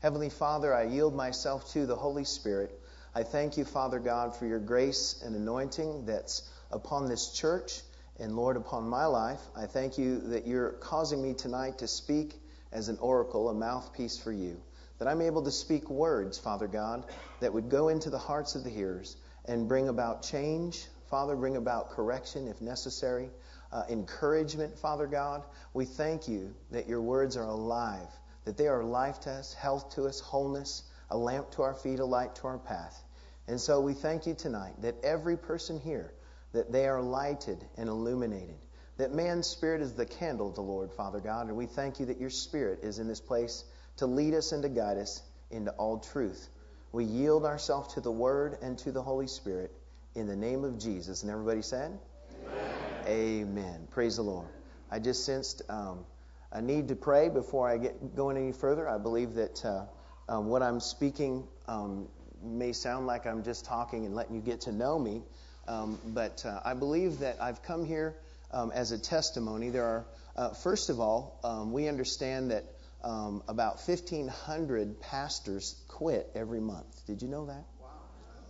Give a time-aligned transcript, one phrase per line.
[0.00, 2.80] Heavenly Father, I yield myself to the Holy Spirit.
[3.14, 7.82] I thank you, Father God, for your grace and anointing that's upon this church
[8.18, 9.40] and, Lord, upon my life.
[9.54, 12.40] I thank you that you're causing me tonight to speak
[12.72, 14.58] as an oracle, a mouthpiece for you.
[14.98, 17.04] That I'm able to speak words, Father God,
[17.40, 21.58] that would go into the hearts of the hearers and bring about change, Father, bring
[21.58, 23.28] about correction if necessary,
[23.70, 25.42] uh, encouragement, Father God.
[25.74, 28.08] We thank you that your words are alive,
[28.44, 31.98] that they are life to us, health to us, wholeness, a lamp to our feet,
[31.98, 33.02] a light to our path.
[33.48, 36.12] And so we thank you tonight that every person here,
[36.52, 38.58] that they are lighted and illuminated.
[38.96, 42.06] That man's spirit is the candle of the Lord, Father God, and we thank you
[42.06, 43.64] that your spirit is in this place
[43.96, 46.48] to lead us and to guide us into all truth.
[46.92, 49.72] We yield ourselves to the Word and to the Holy Spirit
[50.14, 51.22] in the name of Jesus.
[51.22, 51.98] And everybody said?
[52.46, 53.06] Amen.
[53.06, 53.88] Amen.
[53.90, 54.48] Praise the Lord.
[54.90, 56.04] I just sensed um,
[56.52, 58.88] a need to pray before I get going any further.
[58.88, 59.86] I believe that uh,
[60.28, 62.08] um, what I'm speaking um,
[62.42, 65.22] may sound like I'm just talking and letting you get to know me,
[65.68, 68.16] um, but uh, I believe that I've come here
[68.50, 69.70] um, as a testimony.
[69.70, 72.64] There are, uh, first of all, um, we understand that
[73.02, 77.06] about 1,500 pastors quit every month.
[77.06, 77.64] Did you know that?
[77.80, 77.88] Wow.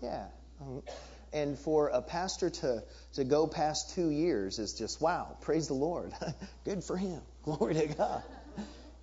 [0.03, 0.27] Yeah.
[1.33, 2.83] And for a pastor to,
[3.15, 6.13] to go past two years is just, wow, praise the Lord.
[6.65, 7.21] Good for him.
[7.45, 8.23] Glory to God.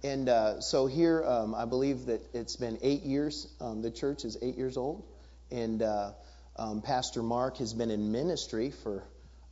[0.04, 3.52] And uh, so here, um, I believe that it's been eight years.
[3.60, 5.04] Um, the church is eight years old.
[5.50, 6.12] And uh,
[6.56, 9.04] um, Pastor Mark has been in ministry for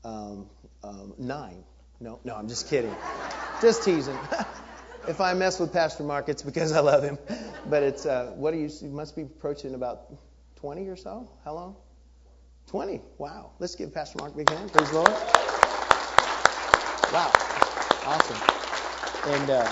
[0.03, 0.47] um,
[0.83, 1.64] um, nine.
[2.00, 2.95] No, no, I'm just kidding.
[3.59, 4.17] just teasing.
[5.08, 7.17] if I mess with Pastor Mark, it's because I love him.
[7.66, 10.14] But it's, uh, what are you, you must be approaching about
[10.58, 11.31] 20 or so?
[11.44, 11.75] How long?
[12.67, 13.02] 20.
[13.17, 13.52] Wow.
[13.58, 14.72] Let's give Pastor Mark a big hand.
[14.72, 15.09] Praise the Lord.
[17.11, 17.31] Wow.
[18.05, 18.74] Awesome.
[19.27, 19.67] And uh,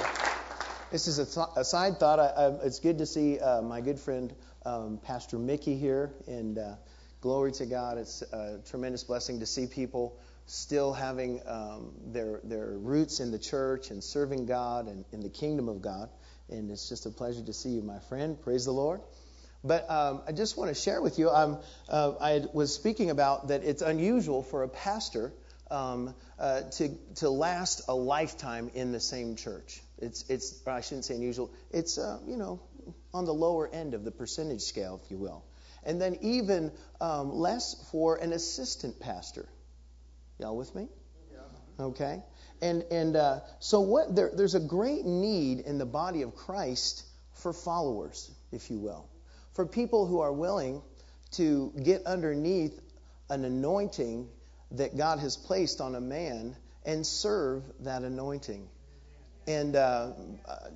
[0.92, 2.20] this is a, th- a side thought.
[2.20, 4.34] I, I, it's good to see uh, my good friend
[4.66, 6.12] um, Pastor Mickey here.
[6.26, 6.74] And uh,
[7.22, 8.00] glory to God.
[8.00, 13.38] It's a tremendous blessing to see people still having um, their, their roots in the
[13.38, 16.10] church and serving God and in the kingdom of God.
[16.50, 18.42] And it's just a pleasure to see you, my friend.
[18.42, 19.02] Praise the Lord.
[19.64, 21.60] But um, I just want to share with you, uh,
[21.90, 25.32] I was speaking about that it's unusual for a pastor
[25.72, 29.82] um, uh, to, to last a lifetime in the same church.
[30.00, 32.62] It's, it's I shouldn't say unusual, it's, uh, you know,
[33.14, 35.44] on the lower end of the percentage scale, if you will.
[35.86, 39.48] And then even um, less for an assistant pastor.
[40.40, 40.88] Y'all with me?
[41.32, 41.86] Yeah.
[41.86, 42.22] Okay.
[42.62, 47.04] And, and uh, so what there, there's a great need in the body of Christ
[47.34, 49.08] for followers, if you will
[49.54, 50.82] for people who are willing
[51.32, 52.80] to get underneath
[53.30, 54.28] an anointing
[54.74, 58.68] that God has placed on a man and serve that anointing.
[59.48, 60.12] And, uh,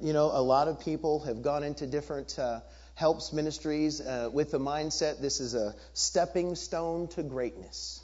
[0.02, 2.59] you know, a lot of people have gone into different uh,
[2.96, 8.02] helps ministries uh, with the mindset this is a stepping stone to greatness.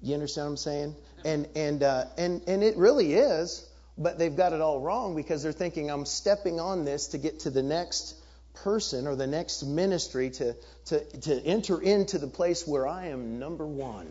[0.00, 0.96] You understand what I'm saying?
[1.24, 3.66] And, and, uh, and, and it really is,
[3.96, 7.40] but they've got it all wrong because they're thinking I'm stepping on this to get
[7.40, 8.16] to the next
[8.54, 10.56] person or the next ministry to,
[10.86, 14.06] to, to enter into the place where I am number one.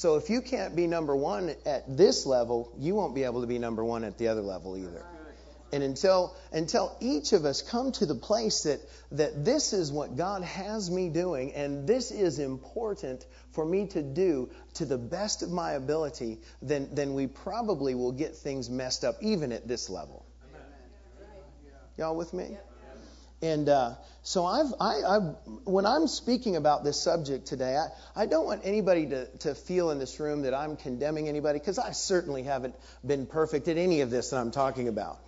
[0.00, 3.46] So if you can't be number one at this level, you won't be able to
[3.46, 5.04] be number one at the other level either.
[5.74, 8.80] And until until each of us come to the place that
[9.12, 14.00] that this is what God has me doing, and this is important for me to
[14.00, 19.04] do to the best of my ability, then then we probably will get things messed
[19.04, 20.24] up even at this level.
[21.98, 22.56] Y'all with me?
[23.42, 25.18] And uh, so I've, I, I,
[25.64, 29.90] when I'm speaking about this subject today, I, I don't want anybody to, to feel
[29.90, 32.74] in this room that I'm condemning anybody because I certainly haven't
[33.04, 35.18] been perfect at any of this that I'm talking about.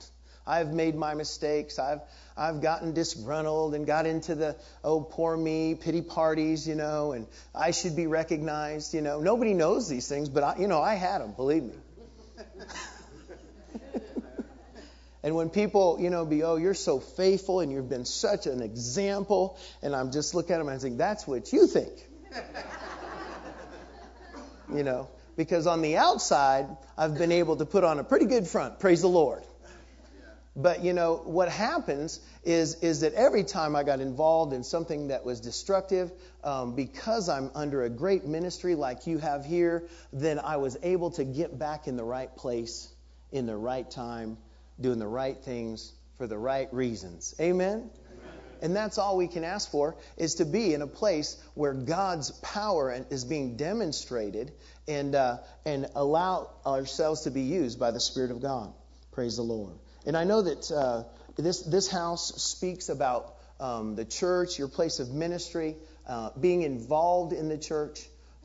[0.47, 1.79] I've made my mistakes.
[1.79, 2.01] I've,
[2.37, 7.27] I've gotten disgruntled and got into the, oh, poor me, pity parties, you know, and
[7.55, 9.21] I should be recognized, you know.
[9.21, 11.75] Nobody knows these things, but, I, you know, I had them, believe me.
[15.23, 18.61] And when people, you know, be, oh, you're so faithful and you've been such an
[18.61, 21.93] example, and I'm just looking at them and I think, that's what you think.
[24.75, 26.67] you know, because on the outside,
[26.99, 28.81] I've been able to put on a pretty good front.
[28.81, 29.45] Praise the Lord.
[30.55, 35.09] But you know what happens is is that every time I got involved in something
[35.09, 36.13] that was destructive,
[36.45, 41.13] um, because I'm under a great ministry like you have here, then I was able
[41.13, 42.93] to get back in the right place
[43.31, 44.37] in the right time
[44.83, 47.35] doing the right things for the right reasons.
[47.41, 47.91] Amen?
[48.61, 52.31] And that's all we can ask for is to be in a place where God's
[52.31, 54.53] power is being demonstrated
[54.87, 58.73] and, uh, and allow ourselves to be used by the Spirit of God.
[59.11, 59.75] Praise the Lord.
[60.07, 61.05] And I know that uh,
[61.37, 65.77] this this house speaks about um, the church, your place of ministry,
[66.07, 68.01] uh, being involved in the church,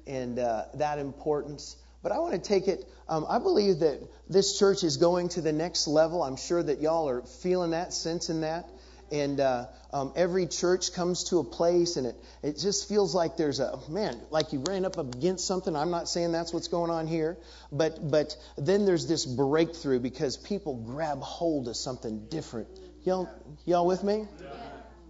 [0.05, 1.75] and uh, that importance.
[2.03, 2.87] But I want to take it.
[3.09, 3.99] Um, I believe that
[4.29, 6.23] this church is going to the next level.
[6.23, 8.69] I'm sure that y'all are feeling that, sensing that.
[9.09, 13.37] And uh, um, every church comes to a place, and it, it just feels like
[13.37, 15.73] there's a man, like you ran up against something.
[15.77, 17.37] I'm not saying that's what's going on here,
[17.71, 22.67] but but then there's this breakthrough because people grab hold of something different.
[23.05, 23.29] Y'all,
[23.65, 24.27] y'all with me?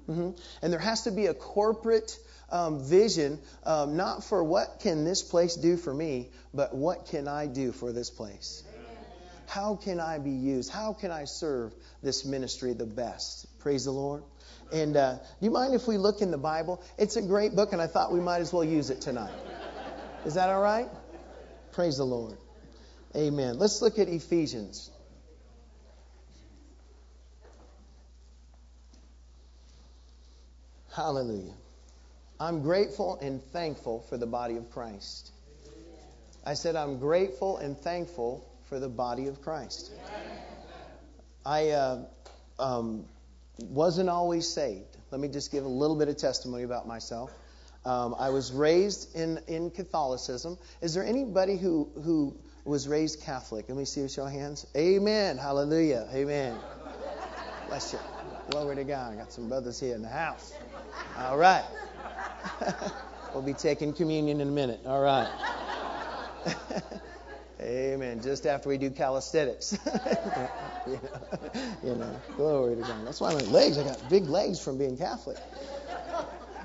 [0.07, 0.29] Mm-hmm.
[0.61, 2.17] And there has to be a corporate
[2.49, 7.27] um, vision, um, not for what can this place do for me, but what can
[7.27, 8.63] I do for this place?
[9.47, 10.69] How can I be used?
[10.69, 11.73] How can I serve
[12.03, 13.47] this ministry the best?
[13.59, 14.23] Praise the Lord.
[14.73, 16.83] And uh, do you mind if we look in the Bible?
[16.97, 19.33] It's a great book, and I thought we might as well use it tonight.
[20.25, 20.89] Is that all right?
[21.71, 22.38] Praise the Lord.
[23.15, 23.57] Amen.
[23.57, 24.91] Let's look at Ephesians.
[30.93, 31.53] Hallelujah.
[32.39, 35.31] I'm grateful and thankful for the body of Christ.
[36.45, 39.92] I said, I'm grateful and thankful for the body of Christ.
[41.45, 42.06] I uh,
[42.60, 43.06] um,
[43.60, 44.98] wasn't always saved.
[45.12, 47.31] Let me just give a little bit of testimony about myself.
[47.86, 50.57] Um, I was raised in, in Catholicism.
[50.81, 52.36] Is there anybody who, who
[52.66, 53.66] was raised Catholic?
[53.69, 54.68] Let me see you show hands.
[54.75, 55.38] Amen.
[55.38, 56.07] Hallelujah.
[56.13, 56.56] Amen.
[57.68, 58.00] Bless you.
[58.51, 59.13] Glory to God.
[59.13, 60.54] I got some brothers here in the house.
[61.18, 61.63] All right.
[63.33, 64.81] we'll be taking communion in a minute.
[64.85, 65.29] All right.
[67.61, 68.21] Amen.
[68.21, 69.77] Just after we do calisthenics.
[70.88, 70.99] you,
[71.83, 73.05] know, glory to God.
[73.05, 75.38] That's why my legs, I got big legs from being Catholic.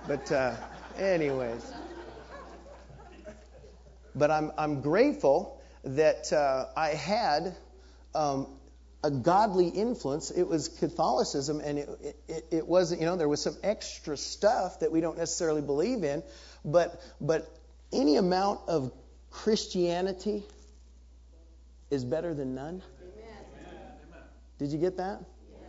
[0.06, 0.54] But, uh,
[0.98, 1.72] anyways.
[4.14, 7.56] But I'm, I'm grateful that uh, I had
[8.14, 8.46] um,
[9.04, 10.30] a godly influence.
[10.30, 14.80] It was Catholicism, and it, it, it wasn't, you know, there was some extra stuff
[14.80, 16.22] that we don't necessarily believe in,
[16.64, 17.48] but, but
[17.92, 18.92] any amount of
[19.30, 20.44] Christianity
[21.90, 22.82] is better than none.
[23.02, 24.22] Amen.
[24.58, 25.20] Did you get that?
[25.50, 25.60] Yes.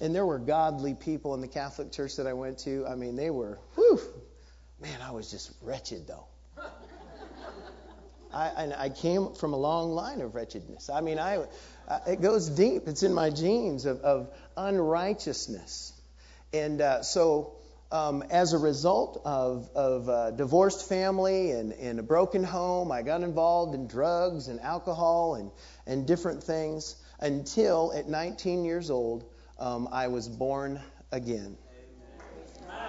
[0.00, 2.86] And there were godly people in the Catholic church that I went to.
[2.86, 4.00] I mean, they were, whew,
[4.80, 6.26] man, I was just wretched though.
[8.32, 10.90] I, and I came from a long line of wretchedness.
[10.90, 11.44] I mean, I,
[12.06, 12.86] it goes deep.
[12.86, 15.92] It's in my genes of, of unrighteousness.
[16.52, 17.54] And uh, so
[17.92, 23.02] um, as a result of, of a divorced family and, and a broken home, I
[23.02, 25.50] got involved in drugs and alcohol and,
[25.86, 29.24] and different things until at 19 years old,
[29.58, 30.80] um, I was born
[31.12, 31.56] again.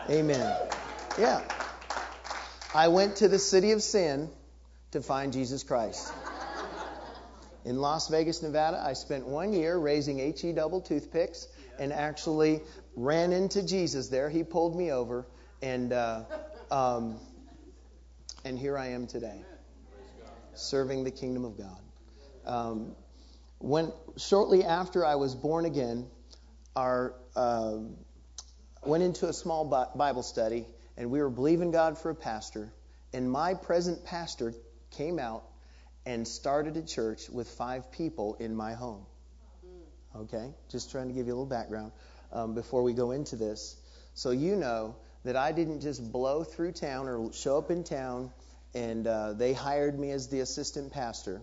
[0.09, 0.35] Amen.
[0.37, 0.57] Amen.
[1.19, 1.41] Yeah.
[2.73, 4.29] I went to the city of sin
[4.91, 6.11] to find Jesus Christ.
[7.63, 11.47] In Las Vegas, Nevada, I spent one year raising HE double toothpicks
[11.79, 12.61] and actually
[12.95, 14.29] ran into Jesus there.
[14.29, 15.25] He pulled me over,
[15.61, 16.23] and uh,
[16.71, 17.19] um,
[18.43, 19.41] and here I am today,
[20.55, 21.79] serving the kingdom of God.
[22.45, 22.95] Um,
[23.59, 26.07] when shortly after I was born again,
[26.75, 27.77] our uh,
[28.83, 29.65] went into a small
[29.95, 30.65] Bible study,
[30.97, 32.73] and we were believing God for a pastor.
[33.13, 34.53] And my present pastor
[34.91, 35.43] came out
[36.05, 39.05] and started a church with five people in my home.
[40.15, 41.91] Okay, just trying to give you a little background
[42.33, 43.77] um, before we go into this.
[44.13, 48.31] So you know that I didn't just blow through town or show up in town
[48.73, 51.41] and uh, they hired me as the assistant pastor.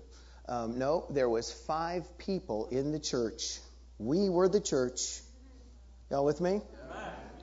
[0.49, 3.59] Um, no, there was five people in the church.
[3.99, 5.21] We were the church.
[6.11, 6.63] Y'all with me?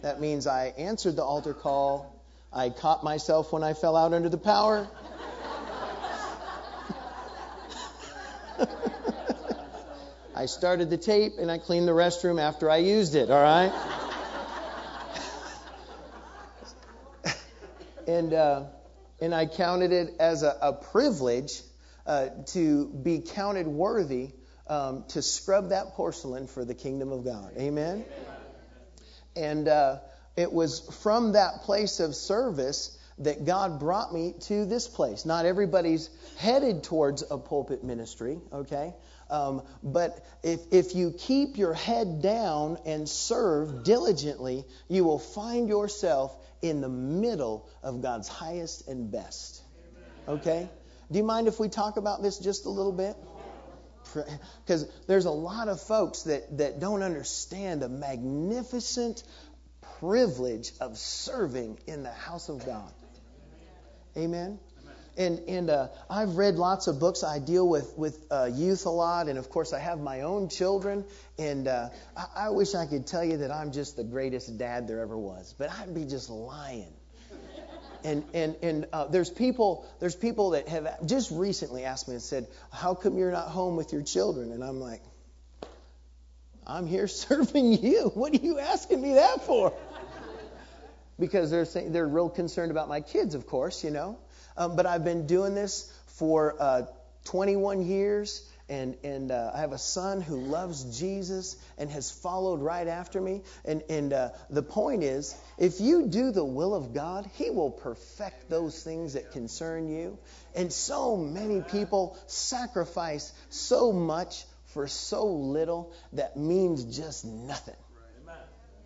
[0.02, 2.24] That means I answered the altar call.
[2.52, 4.88] I caught myself when I fell out under the power.
[10.36, 13.72] I started the tape and I cleaned the restroom after I used it, all right?
[18.08, 18.64] and, uh,
[19.22, 21.62] and I counted it as a, a privilege
[22.06, 24.32] uh, to be counted worthy
[24.68, 27.52] um, to scrub that porcelain for the kingdom of God.
[27.58, 28.06] Amen?
[29.36, 30.00] And uh,
[30.36, 35.26] it was from that place of service that God brought me to this place.
[35.26, 38.94] Not everybody's headed towards a pulpit ministry, okay?
[39.30, 45.68] Um, but if, if you keep your head down and serve diligently, you will find
[45.70, 49.62] yourself in the middle of God's highest and best.
[50.28, 50.70] Okay?
[51.12, 53.16] Do you mind if we talk about this just a little bit?
[54.64, 59.24] Because there's a lot of folks that, that don't understand the magnificent
[60.00, 62.92] privilege of serving in the house of God.
[64.18, 64.60] Amen?
[65.18, 67.24] and and uh, I've read lots of books.
[67.24, 70.50] I deal with with uh, youth a lot, and of course I have my own
[70.50, 71.06] children.
[71.38, 74.88] And uh, I, I wish I could tell you that I'm just the greatest dad
[74.88, 76.94] there ever was, but I'd be just lying.
[78.04, 82.22] And and and uh, there's people there's people that have just recently asked me and
[82.22, 85.02] said, "How come you're not home with your children?" And I'm like,
[86.68, 88.12] "I'm here serving you.
[88.14, 89.74] What are you asking me that for?"
[91.20, 94.18] Because they're saying, they're real concerned about my kids, of course, you know.
[94.58, 96.84] Um, but I've been doing this for uh,
[97.26, 102.62] 21 years, and and uh, I have a son who loves Jesus and has followed
[102.62, 103.42] right after me.
[103.64, 107.72] And and uh, the point is, if you do the will of God, He will
[107.72, 110.18] perfect those things that concern you.
[110.56, 117.76] And so many people sacrifice so much for so little that means just nothing.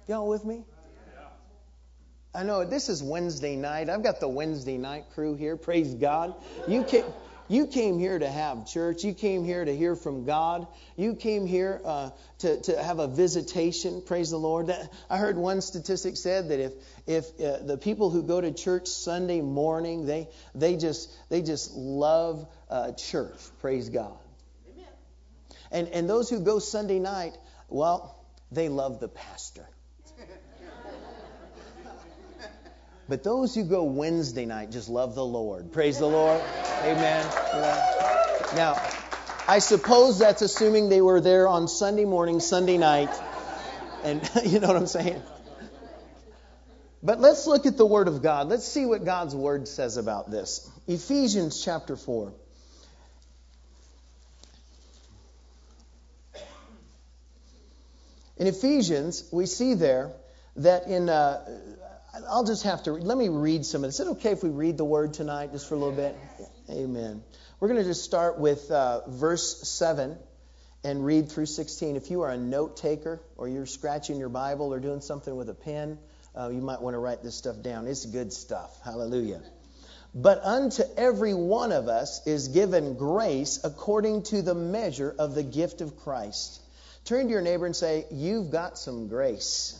[0.08, 0.64] Y'all with me?
[2.34, 3.90] I know this is Wednesday night.
[3.90, 5.58] I've got the Wednesday night crew here.
[5.58, 6.36] Praise God.
[6.68, 7.06] You came,
[7.48, 9.04] you came here to have church.
[9.04, 10.68] You came here to hear from God.
[10.96, 14.04] You came here uh, to, to have a visitation.
[14.06, 14.68] Praise the Lord.
[14.68, 16.74] That, I heard one statistic said that if
[17.08, 21.74] if uh, the people who go to church Sunday morning, they they just they just
[21.74, 23.40] love uh, church.
[23.60, 24.20] Praise God.
[24.72, 24.86] Amen.
[25.72, 27.36] And and those who go Sunday night,
[27.70, 29.68] well, they love the pastor.
[33.10, 35.72] But those who go Wednesday night just love the Lord.
[35.72, 36.40] Praise the Lord.
[36.84, 37.26] Amen.
[38.56, 38.80] Now,
[39.48, 43.10] I suppose that's assuming they were there on Sunday morning, Sunday night.
[44.04, 45.24] And you know what I'm saying?
[47.02, 48.48] But let's look at the Word of God.
[48.48, 50.70] Let's see what God's Word says about this.
[50.86, 52.32] Ephesians chapter 4.
[58.38, 60.12] In Ephesians, we see there
[60.58, 61.44] that in uh,
[62.28, 64.00] I'll just have to let me read some of this.
[64.00, 66.16] Is it okay if we read the word tonight just for a little bit?
[66.70, 67.24] Amen.
[67.60, 70.18] We're going to just start with uh, verse 7
[70.84, 71.96] and read through 16.
[71.96, 75.50] If you are a note taker or you're scratching your Bible or doing something with
[75.50, 76.00] a pen,
[76.36, 77.86] uh, you might want to write this stuff down.
[77.86, 78.80] It's good stuff.
[78.84, 79.42] Hallelujah.
[80.16, 85.44] But unto every one of us is given grace according to the measure of the
[85.44, 86.62] gift of Christ.
[87.06, 89.80] Turn to your neighbor and say, You've got some grace.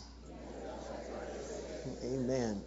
[2.04, 2.62] Amen.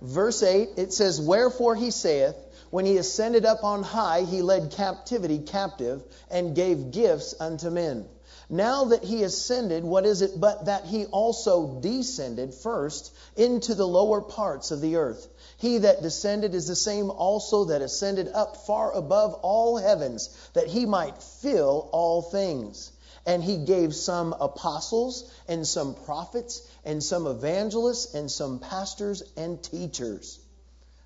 [0.00, 2.36] Verse 8, it says, Wherefore he saith,
[2.70, 8.06] When he ascended up on high, he led captivity captive and gave gifts unto men.
[8.50, 13.86] Now that he ascended, what is it but that he also descended first into the
[13.86, 15.28] lower parts of the earth?
[15.58, 20.68] He that descended is the same also that ascended up far above all heavens, that
[20.68, 22.90] he might fill all things.
[23.28, 29.62] And he gave some apostles, and some prophets, and some evangelists, and some pastors and
[29.62, 30.40] teachers.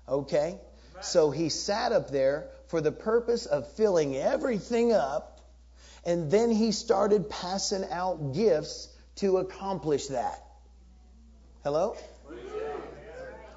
[0.07, 0.57] Okay?
[1.01, 5.41] So he sat up there for the purpose of filling everything up,
[6.05, 8.87] and then he started passing out gifts
[9.17, 10.41] to accomplish that.
[11.65, 11.97] Hello?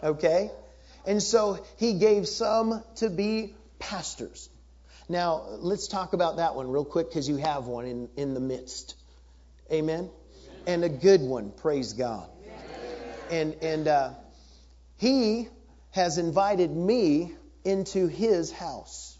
[0.02, 0.50] Okay?
[1.06, 4.48] And so he gave some to be pastors.
[5.08, 8.40] Now, let's talk about that one real quick because you have one in, in the
[8.40, 8.96] midst.
[9.70, 10.10] Amen?
[10.66, 12.28] And a good one, praise God.
[13.30, 14.10] And, and uh,
[14.98, 15.48] he
[15.92, 17.32] has invited me
[17.64, 19.16] into his house.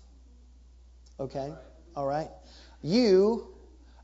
[1.21, 1.53] Okay?
[1.95, 2.29] All right?
[2.83, 3.47] You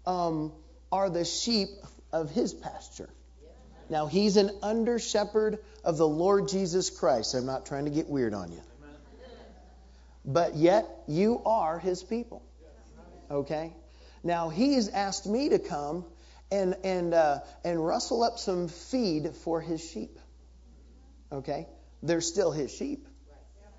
[0.07, 0.53] um,
[0.91, 1.69] are the sheep
[2.13, 3.11] of his pasture.
[3.91, 7.35] Now, he's an under shepherd of the Lord Jesus Christ.
[7.35, 8.61] I'm not trying to get weird on you
[10.25, 12.43] but yet you are his people.
[13.31, 13.73] Okay?
[14.23, 16.05] Now he's asked me to come
[16.51, 20.19] and and uh, and rustle up some feed for his sheep.
[21.33, 21.67] Okay?
[22.03, 23.09] They're still his sheep.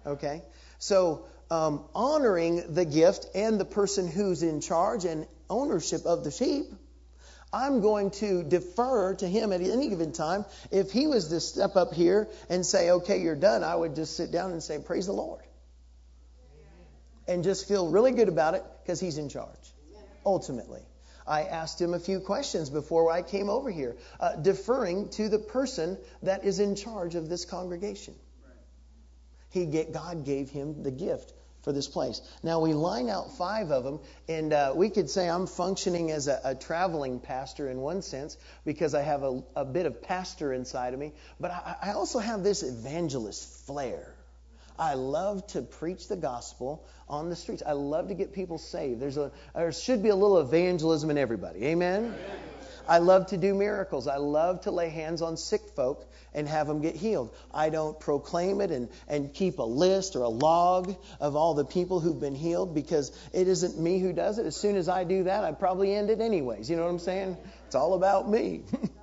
[0.05, 0.43] Okay?
[0.79, 6.31] So um, honoring the gift and the person who's in charge and ownership of the
[6.31, 6.65] sheep,
[7.53, 10.45] I'm going to defer to him at any given time.
[10.71, 14.17] If he was to step up here and say, "Okay, you're done," I would just
[14.17, 15.43] sit down and say, "Praise the Lord."
[17.27, 19.73] And just feel really good about it because he's in charge,
[20.25, 20.81] ultimately.
[21.25, 25.39] I asked him a few questions before I came over here, uh, deferring to the
[25.39, 28.13] person that is in charge of this congregation.
[29.49, 32.21] He get, God gave him the gift for this place.
[32.43, 36.27] Now we line out five of them, and uh, we could say I'm functioning as
[36.27, 40.51] a, a, traveling pastor in one sense because I have a, a bit of pastor
[40.51, 44.13] inside of me, but I, I also have this evangelist flair.
[44.77, 47.63] I love to preach the gospel on the streets.
[47.65, 48.99] I love to get people saved.
[48.99, 51.65] There's a there should be a little evangelism in everybody.
[51.65, 52.05] Amen.
[52.05, 52.39] Amen.
[52.87, 54.07] I love to do miracles.
[54.07, 57.33] I love to lay hands on sick folk and have them get healed.
[57.53, 61.65] I don't proclaim it and, and keep a list or a log of all the
[61.65, 64.45] people who've been healed because it isn't me who does it.
[64.45, 66.69] As soon as I do that, I probably end it anyways.
[66.69, 67.37] You know what I'm saying?
[67.67, 68.63] It's all about me.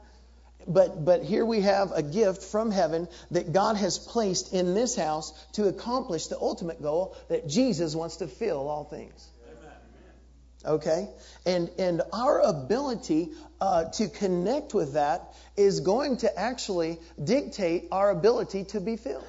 [0.67, 4.97] but but here we have a gift from heaven that God has placed in this
[4.97, 9.29] house to accomplish the ultimate goal that Jesus wants to fill all things.
[10.65, 11.09] Okay?
[11.47, 18.11] And, and our ability uh, to connect with that is going to actually dictate our
[18.11, 19.27] ability to be filled.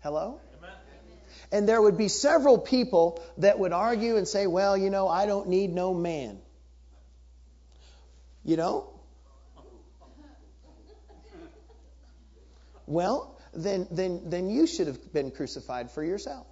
[0.00, 0.40] Hello?
[1.50, 5.26] And there would be several people that would argue and say, well, you know, I
[5.26, 6.38] don't need no man.
[8.44, 8.97] You know?
[12.88, 16.46] Well, then, then, then you should have been crucified for yourself.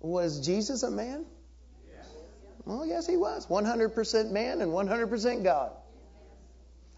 [0.00, 1.24] Was Jesus a man?
[2.64, 3.46] Well, yes, he was.
[3.46, 5.72] 100% man and 100% God.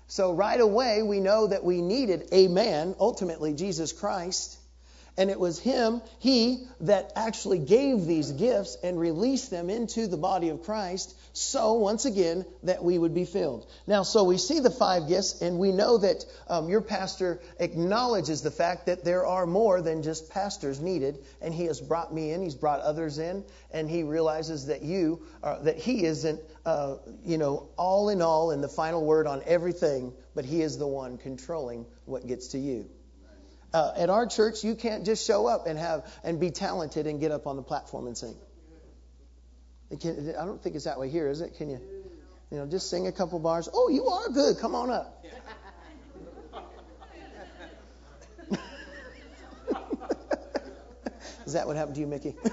[0.06, 4.58] So right away, we know that we needed a man, ultimately Jesus Christ.
[5.16, 10.16] And it was him, he, that actually gave these gifts and released them into the
[10.16, 13.70] body of Christ so, once again, that we would be filled.
[13.86, 18.42] Now, so we see the five gifts, and we know that um, your pastor acknowledges
[18.42, 22.32] the fact that there are more than just pastors needed, and he has brought me
[22.32, 26.96] in, he's brought others in, and he realizes that you, are, that he isn't, uh,
[27.24, 30.86] you know, all in all and the final word on everything, but he is the
[30.86, 32.90] one controlling what gets to you.
[33.72, 37.20] Uh, at our church, you can't just show up and have and be talented and
[37.20, 38.34] get up on the platform and sing.
[40.00, 41.56] Can, I don't think it's that way here, is it?
[41.56, 41.80] Can you,
[42.50, 43.68] you know, just sing a couple bars?
[43.72, 44.58] Oh, you are good.
[44.58, 45.24] Come on up.
[51.46, 52.34] is that what happened to you, Mickey?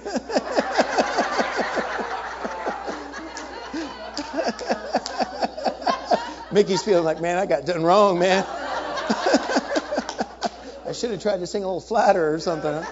[6.52, 8.46] Mickey's feeling like, man, I got done wrong, man.
[10.98, 12.86] Should have tried to sing a little flatter or something.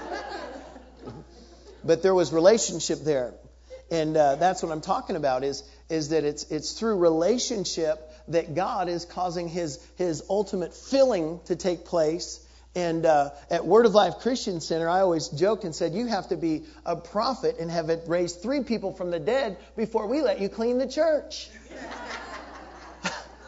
[1.83, 3.33] But there was relationship there
[3.91, 8.55] and uh, that's what I'm talking about is is that it's it's through relationship that
[8.55, 12.41] God is causing His His ultimate filling to take place.
[12.77, 16.27] And uh, at Word of Life Christian Center, I always joke and said, you have
[16.27, 20.21] to be a prophet and have it raised three people from the dead before we
[20.21, 21.49] let you clean the church.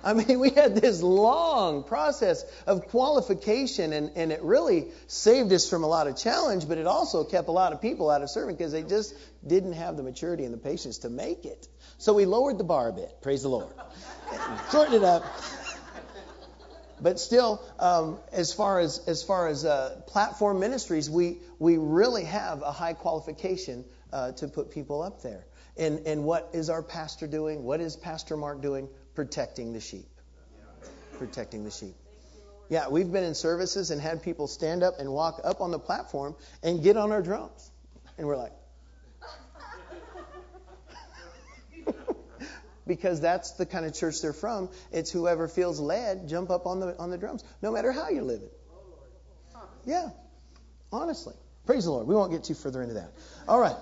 [0.03, 5.69] I mean, we had this long process of qualification, and, and it really saved us
[5.69, 8.29] from a lot of challenge, but it also kept a lot of people out of
[8.29, 9.13] serving because they just
[9.45, 11.67] didn't have the maturity and the patience to make it.
[11.97, 13.21] So we lowered the bar a bit.
[13.21, 13.69] Praise the Lord.
[14.71, 15.25] Shortened it up.
[16.99, 22.23] But still, um, as far as as far as uh, platform ministries, we we really
[22.23, 25.45] have a high qualification uh, to put people up there.
[25.77, 27.63] And and what is our pastor doing?
[27.63, 28.89] What is Pastor Mark doing?
[29.17, 30.07] Protecting the sheep.
[31.17, 31.95] Protecting the sheep.
[32.69, 35.79] Yeah, we've been in services and had people stand up and walk up on the
[35.79, 37.71] platform and get on our drums.
[38.19, 38.51] And we're like,
[42.85, 44.69] because that's the kind of church they're from.
[44.91, 48.21] It's whoever feels led, jump up on the on the drums, no matter how you're
[48.21, 48.49] living.
[49.83, 50.09] Yeah,
[50.91, 51.33] honestly.
[51.65, 52.05] Praise the Lord.
[52.05, 53.13] We won't get too further into that.
[53.47, 53.77] All right.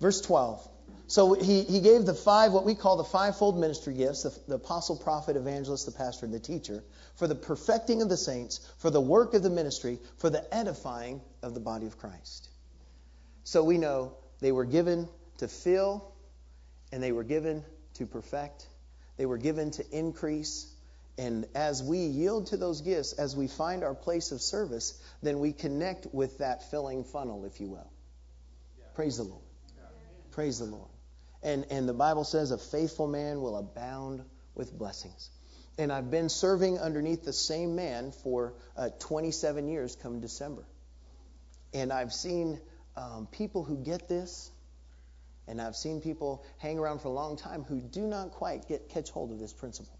[0.00, 0.68] Verse 12.
[1.12, 4.54] So he, he gave the five, what we call the fivefold ministry gifts the, the
[4.54, 6.82] apostle, prophet, evangelist, the pastor, and the teacher
[7.16, 11.20] for the perfecting of the saints, for the work of the ministry, for the edifying
[11.42, 12.48] of the body of Christ.
[13.44, 16.14] So we know they were given to fill,
[16.92, 17.62] and they were given
[17.96, 18.66] to perfect,
[19.18, 20.74] they were given to increase.
[21.18, 25.40] And as we yield to those gifts, as we find our place of service, then
[25.40, 27.92] we connect with that filling funnel, if you will.
[28.78, 28.86] Yeah.
[28.94, 29.42] Praise the Lord.
[29.76, 29.84] Yeah.
[30.30, 30.88] Praise the Lord.
[31.42, 34.22] And, and the Bible says a faithful man will abound
[34.54, 35.30] with blessings.
[35.78, 40.64] And I've been serving underneath the same man for uh, 27 years come December.
[41.72, 42.60] And I've seen
[42.96, 44.50] um, people who get this,
[45.48, 48.90] and I've seen people hang around for a long time who do not quite get
[48.90, 49.98] catch hold of this principle.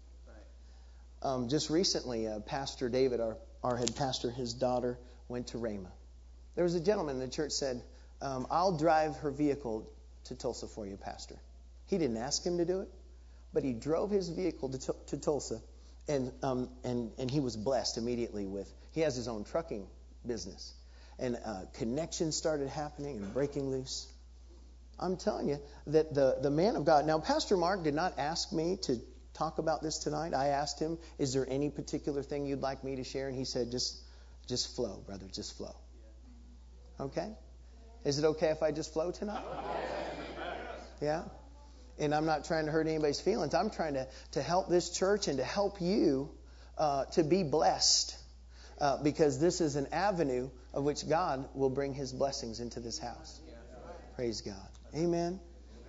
[1.23, 5.89] Um, just recently, uh, Pastor David, our, our head pastor, his daughter went to Rhema.
[6.55, 7.81] There was a gentleman in the church said,
[8.21, 9.89] um, "I'll drive her vehicle
[10.25, 11.35] to Tulsa for you, Pastor.
[11.87, 12.89] He didn't ask him to do it,
[13.53, 15.61] but he drove his vehicle to, to Tulsa,
[16.07, 19.87] and, um, and, and he was blessed immediately with, he has his own trucking
[20.25, 20.73] business.
[21.19, 24.07] And uh, connections started happening and breaking loose.
[24.99, 28.51] I'm telling you that the, the man of God, now, Pastor Mark did not ask
[28.51, 28.99] me to
[29.33, 30.33] talk about this tonight.
[30.33, 33.27] I asked him, Is there any particular thing you'd like me to share?
[33.27, 34.01] And he said, Just,
[34.47, 35.75] just flow, brother, just flow.
[36.99, 37.29] Okay?
[38.05, 39.43] Is it okay if I just flow tonight?
[41.03, 41.23] Yeah?
[41.99, 43.53] and I'm not trying to hurt anybody's feelings.
[43.53, 46.31] I'm trying to, to help this church and to help you
[46.77, 48.17] uh, to be blessed
[48.79, 52.97] uh, because this is an avenue of which God will bring his blessings into this
[52.97, 53.39] house.
[54.15, 54.55] Praise God.
[54.95, 55.39] Amen.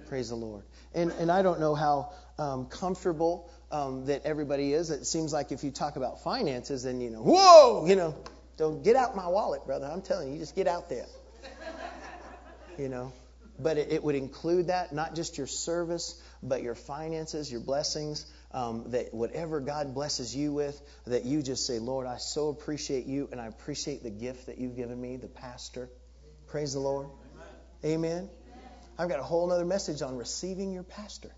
[0.09, 0.65] Praise the Lord.
[0.95, 4.91] And, and I don't know how um, comfortable um, that everybody is.
[4.91, 8.15] It seems like if you talk about finances, then, you know, whoa, you know,
[8.57, 9.87] don't get out my wallet, brother.
[9.91, 11.07] I'm telling you, you just get out there.
[12.79, 13.13] You know,
[13.59, 18.27] but it, it would include that, not just your service, but your finances, your blessings,
[18.53, 23.07] um, that whatever God blesses you with, that you just say, Lord, I so appreciate
[23.07, 25.91] you, and I appreciate the gift that you've given me, the pastor.
[26.49, 27.09] Praise the Lord.
[27.85, 28.11] Amen.
[28.11, 28.31] Amen.
[28.99, 31.35] I've got a whole other message on receiving your pastor.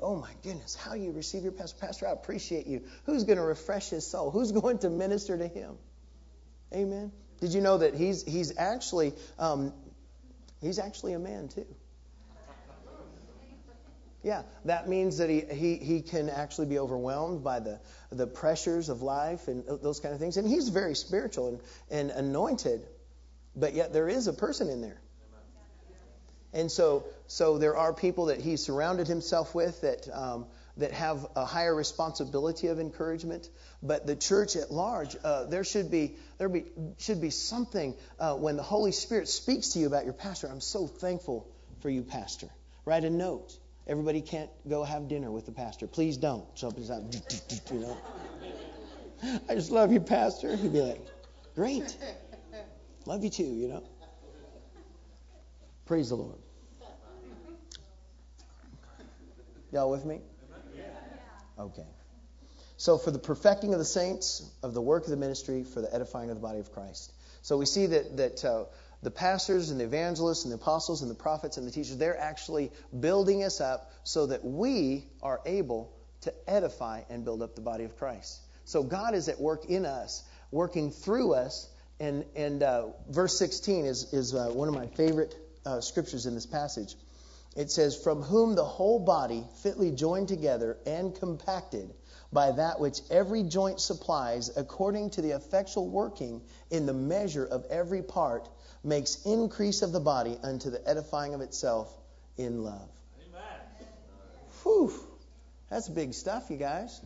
[0.00, 1.78] Oh my goodness, how you receive your pastor.
[1.80, 2.82] Pastor, I appreciate you.
[3.04, 4.30] Who's going to refresh his soul?
[4.30, 5.76] Who's going to minister to him?
[6.74, 7.12] Amen.
[7.40, 9.72] Did you know that he's he's actually um,
[10.62, 11.66] he's actually a man too?
[14.22, 18.88] Yeah, that means that he, he, he can actually be overwhelmed by the, the pressures
[18.88, 20.36] of life and those kind of things.
[20.36, 22.82] And he's very spiritual and, and anointed,
[23.56, 25.00] but yet there is a person in there.
[26.52, 30.46] And so, so there are people that he surrounded himself with that, um,
[30.78, 33.48] that have a higher responsibility of encouragement.
[33.82, 36.64] But the church at large, uh, there should be there be,
[36.98, 40.48] should be something uh, when the Holy Spirit speaks to you about your pastor.
[40.48, 41.46] I'm so thankful
[41.80, 42.48] for you, pastor.
[42.84, 43.56] Write a note.
[43.86, 45.86] Everybody can't go have dinner with the pastor.
[45.86, 46.46] Please don't.
[46.56, 47.02] Somebody's out,
[47.72, 47.98] you know.
[49.48, 50.56] I just love you, pastor.
[50.56, 51.00] He'd be like,
[51.54, 51.96] great.
[53.06, 53.82] Love you too, you know.
[55.86, 56.38] Praise the Lord.
[59.72, 60.20] Y'all with me?
[61.58, 61.86] Okay.
[62.76, 65.94] So, for the perfecting of the saints, of the work of the ministry, for the
[65.94, 67.12] edifying of the body of Christ.
[67.42, 68.64] So, we see that, that uh,
[69.02, 72.18] the pastors and the evangelists and the apostles and the prophets and the teachers, they're
[72.18, 77.60] actually building us up so that we are able to edify and build up the
[77.60, 78.40] body of Christ.
[78.64, 81.68] So, God is at work in us, working through us.
[82.00, 86.34] And, and uh, verse 16 is, is uh, one of my favorite uh, scriptures in
[86.34, 86.94] this passage.
[87.56, 91.92] It says, From whom the whole body, fitly joined together and compacted
[92.32, 97.66] by that which every joint supplies, according to the effectual working in the measure of
[97.68, 98.48] every part,
[98.82, 101.92] makes increase of the body unto the edifying of itself
[102.38, 102.88] in love.
[103.28, 103.86] Amen.
[104.62, 104.92] Whew.
[105.68, 107.00] That's big stuff, you guys.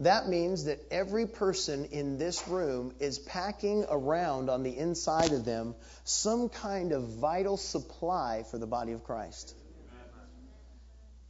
[0.00, 5.44] That means that every person in this room is packing around on the inside of
[5.44, 9.56] them some kind of vital supply for the body of Christ.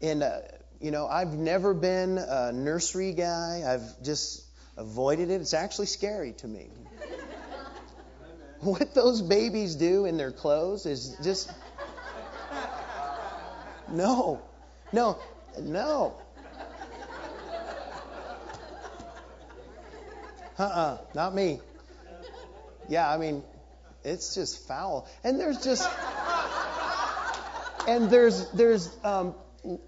[0.02, 0.40] And, uh,
[0.80, 4.44] you know, I've never been a nursery guy, I've just
[4.76, 5.40] avoided it.
[5.40, 6.68] It's actually scary to me.
[8.60, 11.50] what those babies do in their clothes is just.
[13.90, 14.42] No,
[14.92, 15.18] no,
[15.58, 16.14] no.
[20.58, 21.60] Uh-uh, not me.
[22.88, 23.42] Yeah, I mean,
[24.04, 25.08] it's just foul.
[25.22, 25.88] And there's just
[27.86, 29.34] and there's there's um,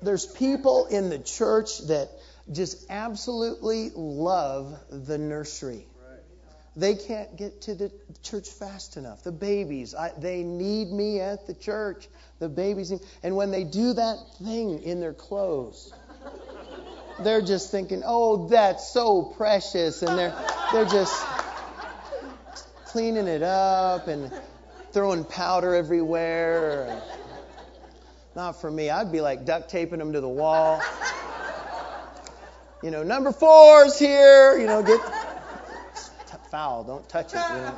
[0.03, 2.09] there's people in the church that
[2.53, 5.87] just absolutely love the nursery.
[6.77, 9.25] They can't get to the church fast enough.
[9.25, 12.09] The babies, I, they need me at the church.
[12.39, 15.93] The babies, and when they do that thing in their clothes,
[17.25, 20.35] they're just thinking, "Oh, that's so precious," and they're
[20.73, 21.15] they're just
[22.87, 24.31] cleaning it up and
[24.93, 27.03] throwing powder everywhere.
[28.35, 28.91] Not for me.
[28.91, 30.81] I'd be like duct taping them to the wall.
[32.83, 34.59] You know, number four's here.
[34.59, 35.01] You know, get
[36.51, 36.85] foul.
[36.85, 37.37] Don't touch it.
[37.37, 37.75] You know.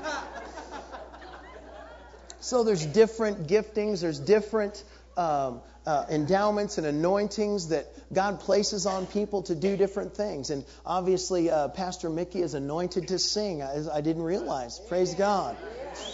[2.41, 4.01] So there's different giftings.
[4.01, 4.83] There's different
[5.17, 10.51] um, uh, endowments and anointings that God places on people to do different things.
[10.51, 13.63] And obviously, uh, Pastor Mickey is anointed to sing.
[13.63, 14.79] I, I didn't realize.
[14.79, 15.57] Praise God.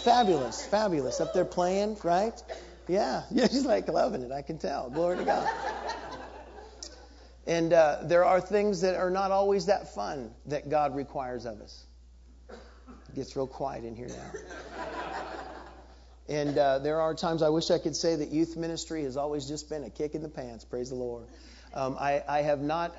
[0.03, 1.21] Fabulous, fabulous.
[1.21, 2.41] Up there playing, right?
[2.87, 4.31] Yeah, yeah, she's like loving it.
[4.31, 4.89] I can tell.
[4.89, 5.49] Glory to God.
[7.47, 11.61] And uh, there are things that are not always that fun that God requires of
[11.61, 11.83] us.
[12.49, 14.39] It gets real quiet in here now.
[16.29, 19.47] And uh, there are times I wish I could say that youth ministry has always
[19.47, 20.63] just been a kick in the pants.
[20.63, 21.25] Praise the Lord.
[21.73, 22.95] Um, I, I, have not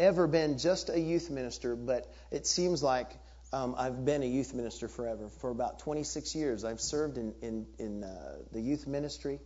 [0.00, 3.08] ever been just a youth minister, but it seems like
[3.52, 5.28] um, I've been a youth minister forever.
[5.28, 9.38] For about 26 years, I've served in, in, in uh, the youth ministry.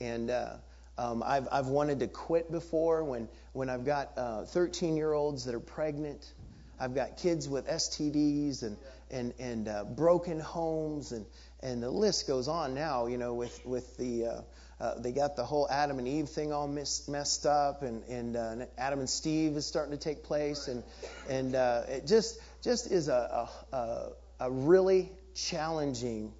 [0.00, 0.54] And uh,
[0.96, 5.44] um, I've, I've wanted to quit before when, when I've got 13 uh, year olds
[5.44, 6.32] that are pregnant.
[6.80, 8.76] I've got kids with STDs and,
[9.10, 11.26] and, and uh, broken homes and,
[11.62, 14.40] and the list goes on now, you know, with, with the uh,
[14.80, 18.36] uh, they got the whole Adam and Eve thing all mis- messed up, and and
[18.36, 20.82] uh, Adam and Steve is starting to take place, and
[21.28, 24.08] and uh, it just just is a, a
[24.40, 26.32] a really challenging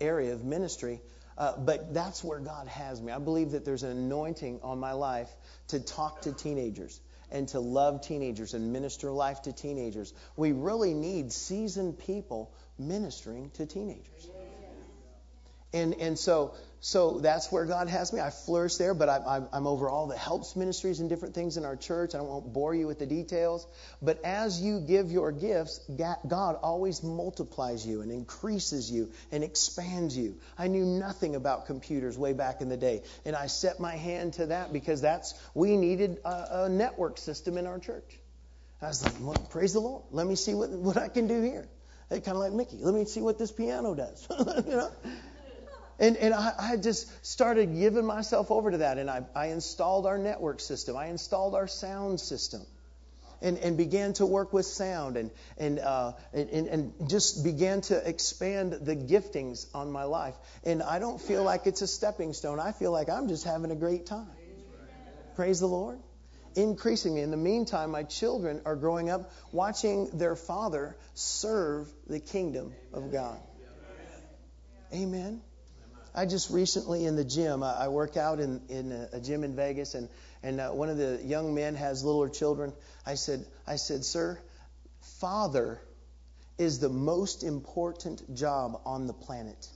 [0.00, 1.00] area of ministry.
[1.38, 3.12] Uh, but that's where God has me.
[3.12, 5.28] I believe that there's an anointing on my life
[5.68, 10.14] to talk to teenagers and to love teenagers and minister life to teenagers.
[10.36, 14.30] We really need seasoned people ministering to teenagers.
[15.74, 18.20] And, and so so that's where God has me.
[18.20, 21.64] I flourish there, but I, am over all the helps ministries and different things in
[21.64, 22.14] our church.
[22.14, 23.66] I won't bore you with the details.
[24.02, 30.14] But as you give your gifts, God always multiplies you and increases you and expands
[30.14, 30.36] you.
[30.58, 34.34] I knew nothing about computers way back in the day, and I set my hand
[34.34, 38.20] to that because that's we needed a, a network system in our church.
[38.82, 40.02] I was like, well, praise the Lord.
[40.10, 41.66] Let me see what, what I can do here.
[42.10, 42.76] Kind of like Mickey.
[42.82, 44.26] Let me see what this piano does.
[44.66, 44.90] you know.
[45.98, 48.98] And, and I, I, just started giving myself over to that.
[48.98, 52.62] And I, I installed our network system, I installed our sound system.
[53.42, 58.08] And, and began to work with sound and, and, uh, and, and just began to
[58.08, 60.34] expand the giftings on my life.
[60.64, 62.58] And I don't feel like it's a stepping stone.
[62.58, 64.30] I feel like I'm just having a great time.
[65.34, 65.98] Praise the Lord
[66.56, 67.20] increasing me.
[67.20, 73.12] In the meantime, my children are growing up watching their father serve the kingdom of
[73.12, 73.38] God.
[74.92, 75.42] Amen.
[76.14, 79.56] I just recently in the gym, I, work out in, in a, a, gym in
[79.56, 80.08] Vegas, and,
[80.44, 82.72] and uh, one of the young men has littler children.
[83.04, 84.38] I said, I said, sir,
[85.20, 85.80] father
[86.56, 89.68] is the most important job on the planet.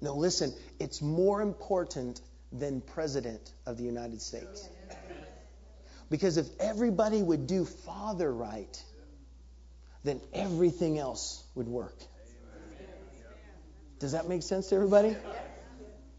[0.00, 4.68] No, listen, it's more important than president of the United States.
[6.08, 8.82] Because if everybody would do father right,
[10.04, 11.96] then everything else would work.
[14.02, 15.16] Does that make sense to everybody?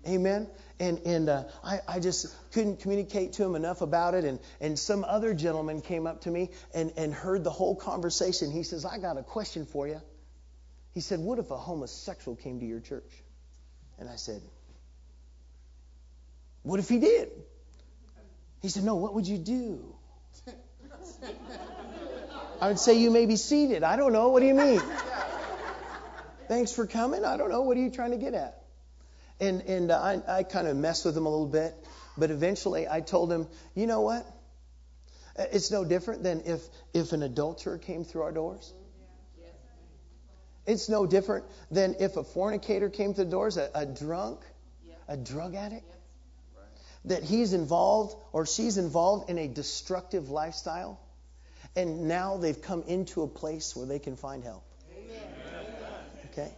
[0.07, 0.47] Amen.
[0.79, 4.23] And and uh, I I just couldn't communicate to him enough about it.
[4.23, 8.51] And and some other gentleman came up to me and and heard the whole conversation.
[8.51, 9.99] He says, I got a question for you.
[10.93, 13.11] He said, What if a homosexual came to your church?
[13.99, 14.41] And I said,
[16.61, 17.31] What if he did?
[18.61, 18.95] He said, No.
[18.95, 19.93] What would you do?
[22.61, 23.83] I would say you may be seated.
[23.83, 24.29] I don't know.
[24.29, 24.81] What do you mean?
[26.53, 27.25] Thanks for coming.
[27.25, 27.63] I don't know.
[27.63, 28.61] What are you trying to get at?
[29.39, 31.73] And, and I, I kind of messed with him a little bit.
[32.15, 34.23] But eventually I told him, you know what?
[35.35, 36.61] It's no different than if,
[36.93, 38.71] if an adulterer came through our doors.
[40.67, 44.41] It's no different than if a fornicator came through the doors, a, a drunk,
[45.07, 45.91] a drug addict,
[47.05, 51.01] that he's involved or she's involved in a destructive lifestyle,
[51.75, 54.63] and now they've come into a place where they can find help.
[56.33, 56.51] Okay?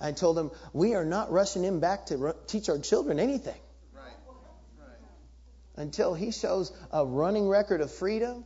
[0.00, 3.58] I told them, we are not rushing him back to teach our children anything.
[5.76, 8.44] Until he shows a running record of freedom,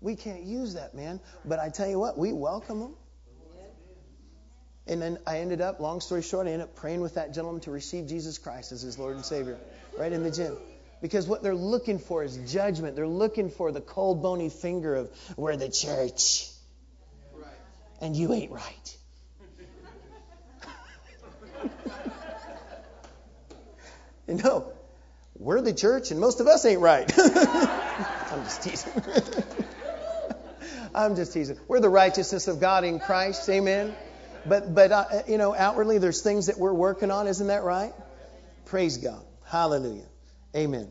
[0.00, 1.20] we can't use that, man.
[1.44, 2.94] But I tell you what, we welcome him.
[4.86, 7.60] And then I ended up, long story short, I ended up praying with that gentleman
[7.62, 9.58] to receive Jesus Christ as his Lord and Savior
[9.98, 10.56] right in the gym.
[11.02, 12.96] Because what they're looking for is judgment.
[12.96, 16.48] They're looking for the cold, bony finger of we're the church.
[18.00, 18.96] And you ain't right.
[24.28, 24.72] You know,
[25.38, 27.10] we're the church and most of us ain't right.
[27.18, 28.92] I'm just teasing.
[30.94, 31.58] I'm just teasing.
[31.68, 33.48] We're the righteousness of God in Christ.
[33.48, 33.94] Amen.
[34.44, 37.28] But, but uh, you know, outwardly there's things that we're working on.
[37.28, 37.92] Isn't that right?
[38.64, 39.24] Praise God.
[39.44, 40.06] Hallelujah.
[40.56, 40.88] Amen.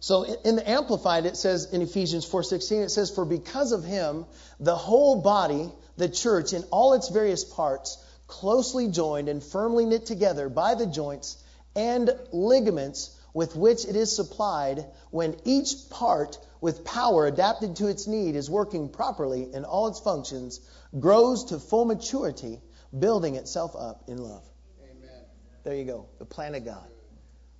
[0.00, 4.26] So in the Amplified, it says in Ephesians 4:16, it says, "For because of him,
[4.60, 10.06] the whole body, the church, in all its various parts, closely joined and firmly knit
[10.06, 11.42] together by the joints
[11.74, 18.06] and ligaments with which it is supplied when each part with power adapted to its
[18.06, 20.60] need is working properly in all its functions
[20.98, 22.60] grows to full maturity
[22.98, 24.44] building itself up in love.
[24.82, 25.24] Amen.
[25.64, 26.06] there you go.
[26.18, 26.88] The plan of god.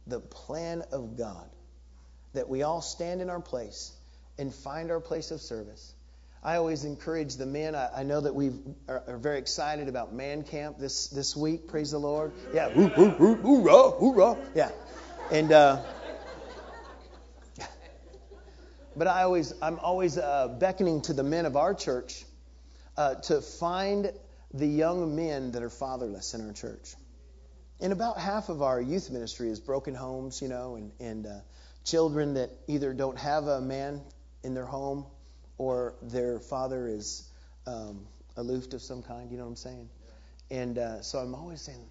[0.06, 1.48] The plan of god.
[2.32, 3.92] That we all stand in our place
[4.38, 5.94] and find our place of service
[6.42, 7.74] I always encourage the men.
[7.74, 8.52] I, I know that we
[8.88, 11.66] are, are, very excited about Man Camp this, this week.
[11.66, 12.32] Praise the Lord.
[12.54, 14.36] Yeah, hoo, hoo, hoo, hoorah, hoorah.
[14.54, 14.70] Yeah.
[15.32, 15.82] And, uh,
[18.96, 22.24] but I always, I'm always uh, beckoning to the men of our church
[22.96, 24.12] uh, to find
[24.54, 26.94] the young men that are fatherless in our church.
[27.80, 31.40] And about half of our youth ministry is broken homes, you know, and, and uh,
[31.84, 34.00] children that either don't have a man
[34.44, 35.06] in their home
[35.58, 37.28] or their father is
[37.66, 39.30] um, aloof of some kind.
[39.30, 39.88] You know what I'm saying?
[40.50, 41.84] And uh, so I'm always saying,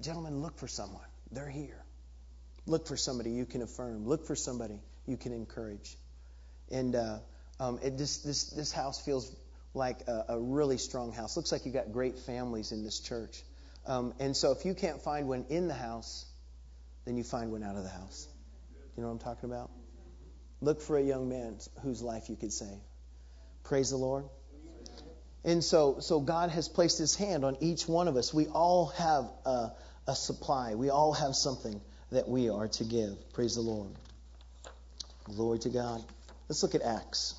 [0.00, 1.06] gentlemen, look for someone.
[1.30, 1.84] They're here.
[2.66, 4.06] Look for somebody you can affirm.
[4.06, 5.96] Look for somebody you can encourage.
[6.70, 7.18] And uh,
[7.60, 9.34] um, it just, this, this house feels
[9.72, 11.36] like a, a, really strong house.
[11.36, 13.42] Looks like you've got great families in this church.
[13.86, 16.26] Um, and so if you can't find one in the house,
[17.04, 18.26] then you find one out of the house.
[18.96, 19.70] You know what I'm talking about?
[20.60, 22.80] Look for a young man whose life you could save.
[23.68, 24.24] Praise the Lord.
[25.44, 28.34] And so, so God has placed His hand on each one of us.
[28.34, 29.70] We all have a,
[30.08, 30.74] a supply.
[30.74, 33.32] We all have something that we are to give.
[33.32, 33.90] Praise the Lord.
[35.24, 36.02] Glory to God.
[36.48, 37.34] Let's look at Acts.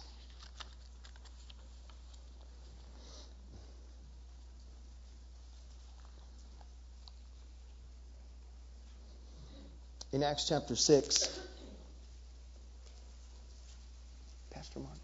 [10.12, 11.40] In Acts chapter 6,
[14.52, 14.98] Pastor Mark,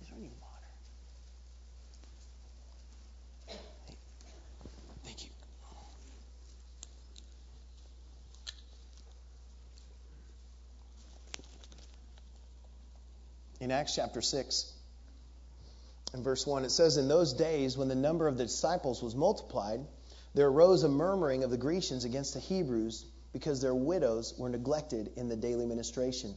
[0.00, 0.66] is there any water?
[3.46, 3.56] Hey,
[5.04, 5.30] thank you.
[13.58, 14.72] In Acts chapter 6,
[16.12, 19.14] in verse 1, it says, In those days, when the number of the disciples was
[19.14, 19.80] multiplied,
[20.34, 25.10] there arose a murmuring of the Grecians against the Hebrews because their widows were neglected
[25.16, 26.34] in the daily ministration.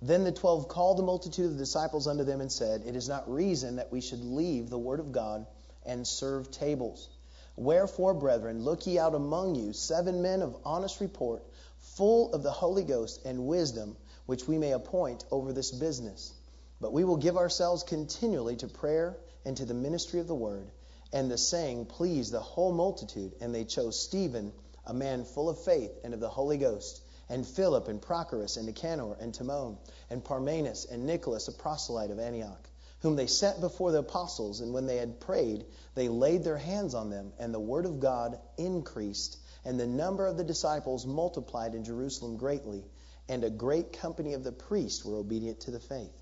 [0.00, 3.08] Then the twelve called the multitude of the disciples unto them and said, It is
[3.08, 5.46] not reason that we should leave the word of God
[5.84, 7.08] and serve tables.
[7.56, 11.42] Wherefore, brethren, look ye out among you seven men of honest report,
[11.78, 16.34] full of the Holy Ghost and wisdom, which we may appoint over this business.
[16.80, 20.70] But we will give ourselves continually to prayer and to the ministry of the word.
[21.12, 24.52] And the saying pleased the whole multitude, and they chose Stephen,
[24.84, 28.66] a man full of faith and of the Holy Ghost and Philip and Prochorus and
[28.66, 29.78] Nicanor and Timon
[30.10, 32.68] and Parmenas and Nicholas, a proselyte of Antioch,
[33.00, 34.60] whom they set before the apostles.
[34.60, 38.00] And when they had prayed, they laid their hands on them, and the word of
[38.00, 42.84] God increased, and the number of the disciples multiplied in Jerusalem greatly,
[43.28, 46.14] and a great company of the priests were obedient to the faith.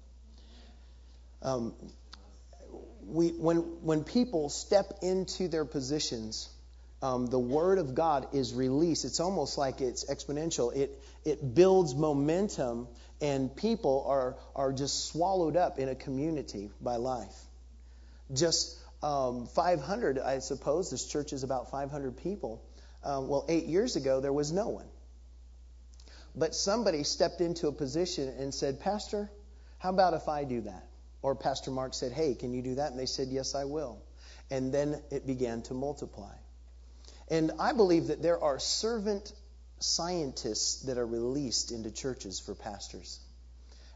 [1.45, 1.75] Um,
[3.07, 6.49] we, when, when people step into their positions,
[7.03, 9.05] um, the Word of God is released.
[9.05, 10.75] It's almost like it's exponential.
[10.75, 12.89] It, it builds momentum,
[13.21, 17.37] and people are, are just swallowed up in a community by life.
[18.33, 22.65] Just um, 500, I suppose, this church is about 500 people.
[23.03, 24.87] Um, well, eight years ago, there was no one.
[26.35, 29.31] But somebody stepped into a position and said, Pastor,
[29.79, 30.89] how about if I do that?
[31.25, 32.91] Or Pastor Mark said, Hey, can you do that?
[32.91, 34.03] And they said, Yes, I will.
[34.51, 36.35] And then it began to multiply.
[37.31, 39.33] And I believe that there are servant
[39.81, 43.21] scientists that are released into churches for pastors.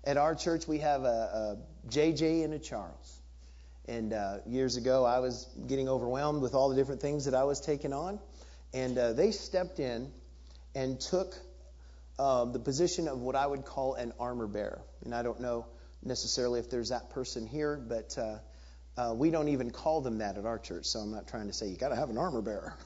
[0.04, 3.20] At our church, we have a, a JJ and a Charles.
[3.86, 7.44] And uh, years ago, I was getting overwhelmed with all the different things that I
[7.44, 8.20] was taking on.
[8.72, 10.10] And uh, they stepped in
[10.74, 11.34] and took
[12.18, 14.80] uh, the position of what I would call an armor bearer.
[15.04, 15.66] And I don't know
[16.02, 18.38] necessarily if there's that person here, but uh,
[18.98, 21.52] uh, we don't even call them that at our church, so I'm not trying to
[21.52, 22.76] say you got to have an armor bearer.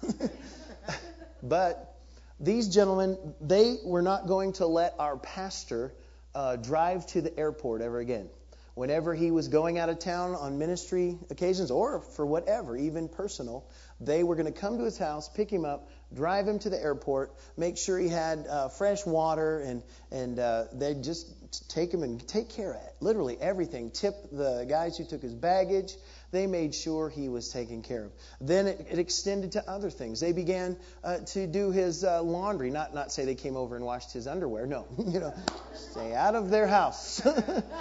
[1.42, 1.96] but
[2.38, 5.94] these gentlemen, they were not going to let our pastor
[6.34, 8.28] uh, drive to the airport ever again.
[8.74, 13.66] Whenever he was going out of town on ministry occasions or for whatever, even personal,
[14.00, 16.82] they were going to come to his house, pick him up, drive him to the
[16.82, 21.30] airport, make sure he had uh, fresh water, and and uh, they'd just
[21.68, 22.94] take him and take care of it.
[23.00, 23.90] Literally everything.
[23.90, 25.94] Tip the guys who took his baggage.
[26.30, 28.12] They made sure he was taken care of.
[28.40, 30.20] Then it, it extended to other things.
[30.20, 32.70] They began uh, to do his uh, laundry.
[32.70, 34.66] Not not say they came over and washed his underwear.
[34.66, 35.34] No, you know,
[35.74, 37.20] stay out of their house.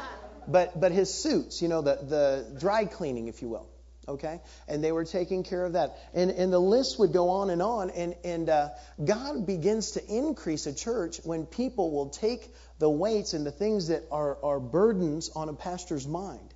[0.48, 1.62] but but his suits.
[1.62, 3.68] You know, the the dry cleaning, if you will
[4.08, 4.42] okay?
[4.68, 5.98] And they were taking care of that.
[6.14, 7.90] And, and the list would go on and on.
[7.92, 8.70] And, and uh,
[9.04, 13.90] God begins to increase a church when people will take the weights and the things
[13.90, 16.54] that are, are burdens on a pastor's mind.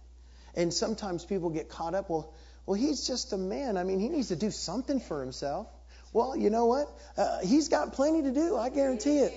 [0.55, 2.33] And sometimes people get caught up, well,
[2.65, 3.77] well, he's just a man.
[3.77, 5.67] I mean, he needs to do something for himself.
[6.13, 6.87] Well, you know what?
[7.17, 8.55] Uh, he's got plenty to do.
[8.57, 9.33] I guarantee it.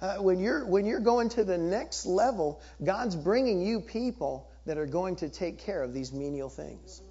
[0.00, 4.78] Uh, when you're when you're going to the next level, God's bringing you people that
[4.78, 7.02] are going to take care of these menial things.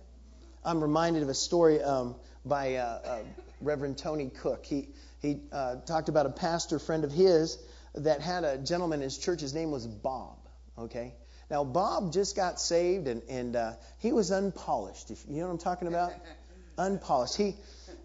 [0.64, 3.20] I'm reminded of a story um, by uh, uh,
[3.62, 4.66] Reverend Tony Cook.
[4.66, 4.90] He,
[5.22, 7.58] he uh, talked about a pastor friend of his
[7.96, 9.42] that had a gentleman in his church.
[9.42, 10.38] His name was Bob.
[10.78, 11.14] Okay?
[11.50, 15.12] Now, Bob just got saved and, and uh, he was unpolished.
[15.12, 16.14] If, you know what I'm talking about?
[16.78, 17.36] unpolished.
[17.36, 17.56] He,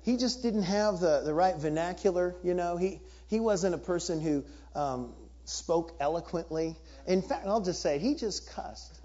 [0.03, 2.76] he just didn't have the, the right vernacular, you know.
[2.76, 5.12] He, he wasn't a person who um,
[5.45, 6.76] spoke eloquently.
[7.07, 9.01] In fact, I'll just say it, he just cussed.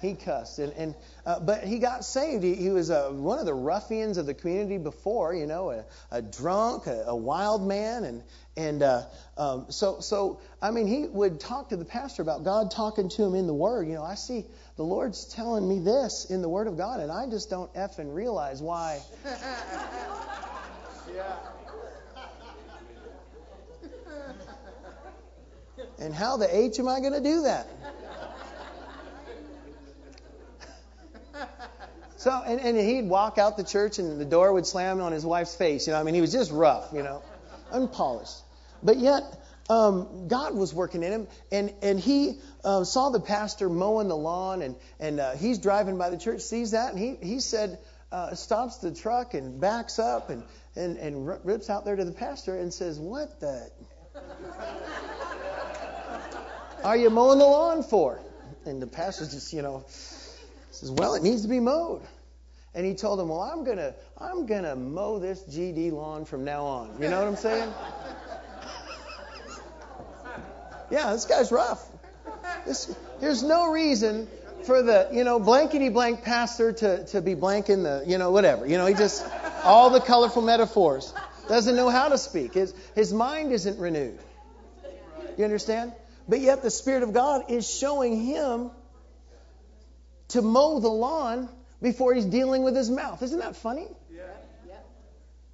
[0.00, 0.94] He cussed, and, and
[1.26, 2.44] uh, but he got saved.
[2.44, 5.84] He, he was uh, one of the ruffians of the community before, you know, a,
[6.10, 8.22] a drunk, a, a wild man, and
[8.56, 9.02] and uh,
[9.36, 13.24] um, so so I mean, he would talk to the pastor about God talking to
[13.24, 13.88] him in the Word.
[13.88, 14.46] You know, I see
[14.76, 18.14] the Lord's telling me this in the Word of God, and I just don't effing
[18.14, 19.00] realize why.
[21.14, 21.36] yeah.
[26.00, 27.66] And how the H am I going to do that?
[32.18, 35.24] So, and, and he'd walk out the church and the door would slam on his
[35.24, 35.86] wife's face.
[35.86, 37.22] You know, I mean, he was just rough, you know,
[37.70, 38.38] unpolished.
[38.82, 39.22] But yet,
[39.70, 44.16] um, God was working in him, and and he uh, saw the pastor mowing the
[44.16, 47.78] lawn, and and uh, he's driving by the church, sees that, and he he said,
[48.10, 50.42] uh, stops the truck and backs up and
[50.74, 53.70] and and rips out there to the pastor and says, "What the
[56.82, 58.18] are you mowing the lawn for?"
[58.64, 59.84] And the pastor just, you know,
[60.78, 62.02] says, "Well, it needs to be mowed."
[62.74, 66.64] And he told him, "Well, I'm gonna I'm gonna mow this GD lawn from now
[66.64, 67.72] on." You know what I'm saying?
[70.90, 71.84] yeah, this guy's rough.
[72.66, 74.28] This, there's no reason
[74.64, 78.66] for the you know blankety blank pastor to to be blanking the you know whatever.
[78.66, 79.26] You know, he just
[79.64, 81.12] all the colorful metaphors
[81.48, 82.54] doesn't know how to speak.
[82.54, 84.18] His his mind isn't renewed.
[85.36, 85.92] You understand?
[86.28, 88.70] But yet the Spirit of God is showing him
[90.28, 91.48] to mow the lawn
[91.80, 93.22] before he's dealing with his mouth.
[93.22, 93.86] Isn't that funny?
[94.10, 94.22] Yeah.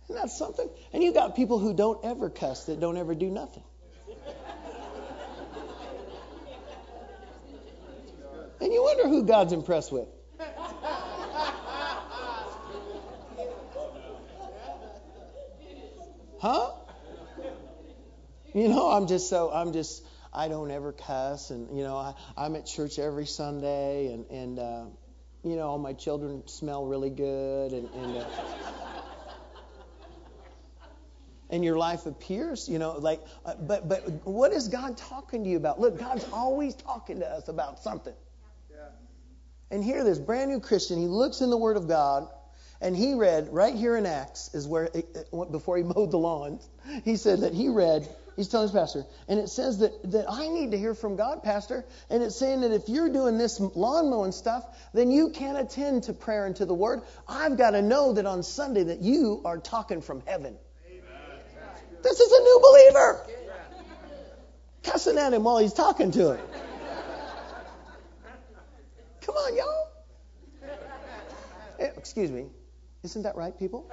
[0.05, 0.69] Isn't that something?
[0.93, 3.63] And you got people who don't ever cuss that don't ever do nothing.
[8.61, 10.09] and you wonder who God's impressed with.
[16.41, 16.73] Huh?
[18.53, 20.05] You know, I'm just so I'm just
[20.35, 24.59] I don't ever cuss, and you know, I, I'm at church every Sunday, and and
[24.59, 24.85] uh,
[25.45, 28.17] you know, all my children smell really good, and and.
[28.19, 28.25] Uh,
[31.51, 35.51] and your life appears, you know, like, uh, but but what is God talking to
[35.51, 35.79] you about?
[35.79, 38.15] Look, God's always talking to us about something.
[38.71, 38.77] Yeah.
[39.71, 42.29] And here, this brand new Christian, he looks in the Word of God,
[42.81, 44.91] and he read right here in Acts is where
[45.51, 46.69] before he mowed the lawns,
[47.05, 49.05] he said that he read He's telling his pastor.
[49.29, 51.85] And it says that, that I need to hear from God, Pastor.
[52.11, 56.05] And it's saying that if you're doing this lawn mowing stuff, then you can't attend
[56.05, 57.03] to prayer and to the word.
[57.29, 60.57] I've got to know that on Sunday that you are talking from heaven.
[60.89, 61.03] Amen.
[62.03, 63.27] This is a new believer.
[64.83, 66.47] Cussing at him while he's talking to him.
[69.23, 69.89] Come on, y'all.
[71.79, 72.47] Eh, excuse me.
[73.03, 73.91] Isn't that right, people?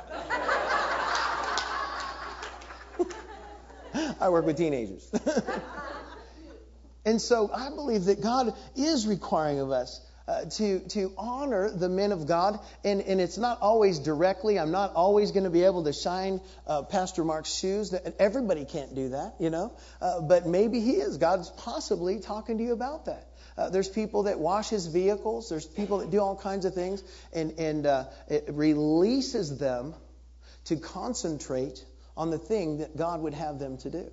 [4.19, 5.09] I work with teenagers.
[7.05, 11.89] and so I believe that God is requiring of us uh, to to honor the
[11.89, 14.59] men of God, and and it's not always directly.
[14.59, 17.93] I'm not always going to be able to shine uh, Pastor Mark's shoes.
[18.19, 19.73] Everybody can't do that, you know.
[19.99, 21.17] Uh, but maybe he is.
[21.17, 23.27] God's possibly talking to you about that.
[23.57, 25.49] Uh, there's people that wash his vehicles.
[25.49, 29.95] There's people that do all kinds of things, and and uh, it releases them
[30.65, 31.83] to concentrate
[32.16, 34.12] on the thing that God would have them to do.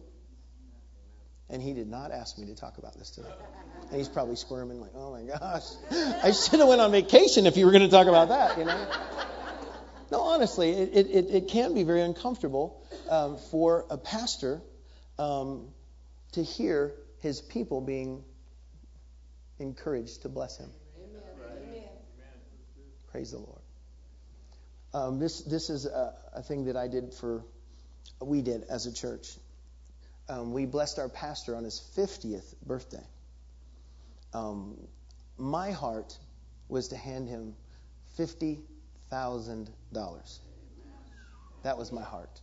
[1.51, 3.33] And he did not ask me to talk about this today.
[3.91, 5.65] And he's probably squirming like, oh my gosh,
[6.23, 8.65] I should have went on vacation if you were going to talk about that, you
[8.65, 8.87] know.
[10.11, 14.63] No, honestly, it, it, it can be very uncomfortable um, for a pastor
[15.19, 15.69] um,
[16.33, 18.25] to hear his people being
[19.59, 20.71] encouraged to bless him.
[20.99, 21.83] Amen.
[23.11, 23.63] Praise the Lord.
[24.95, 27.45] Um, this this is a, a thing that I did for
[28.21, 29.29] we did as a church.
[30.29, 33.07] Um, we blessed our pastor on his 50th birthday.
[34.35, 34.77] Um,
[35.39, 36.19] my heart
[36.69, 37.55] was to hand him
[38.19, 40.39] $50,000.
[41.63, 42.41] That was my heart.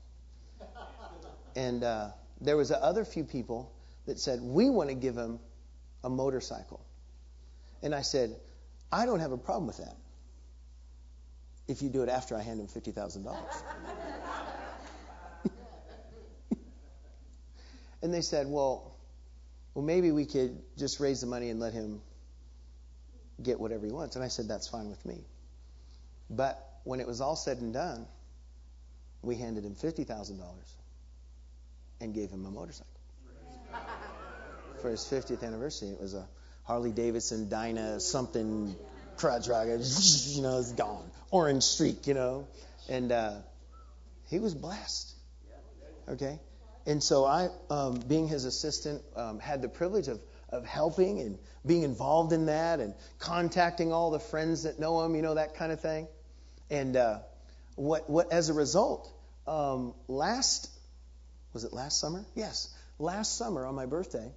[1.55, 2.09] And uh,
[2.41, 3.71] there was other few people
[4.07, 5.39] that said, we want to give him
[6.03, 6.83] a motorcycle.
[7.81, 8.35] And I said,
[8.91, 9.95] I don't have a problem with that
[11.67, 13.25] if you do it after I hand him $50,000.
[18.05, 18.95] And they said, well,
[19.73, 22.01] well, maybe we could just raise the money and let him
[23.41, 24.15] get whatever he wants.
[24.15, 25.25] And I said, that's fine with me.
[26.29, 28.05] But when it was all said and done,
[29.23, 30.39] we handed him $50,000
[31.99, 32.85] and gave him a motorcycle.
[34.83, 36.27] For his 50th anniversary, it was a
[36.63, 38.75] Harley Davidson Dyna something
[39.17, 39.81] crutch rocket,
[40.27, 41.09] you know, it's gone.
[41.31, 42.47] Orange streak, you know.
[42.87, 43.37] And uh,
[44.29, 45.11] he was blessed.
[46.07, 46.39] Okay?
[46.85, 51.39] And so I, um, being his assistant, um, had the privilege of, of helping and
[51.65, 55.55] being involved in that and contacting all the friends that know him, you know, that
[55.55, 56.07] kind of thing.
[56.69, 57.19] And uh,
[57.75, 59.11] what, what, as a result,
[59.47, 60.69] um, last,
[61.53, 62.23] was it last summer?
[62.35, 64.31] Yes, last summer on my birthday,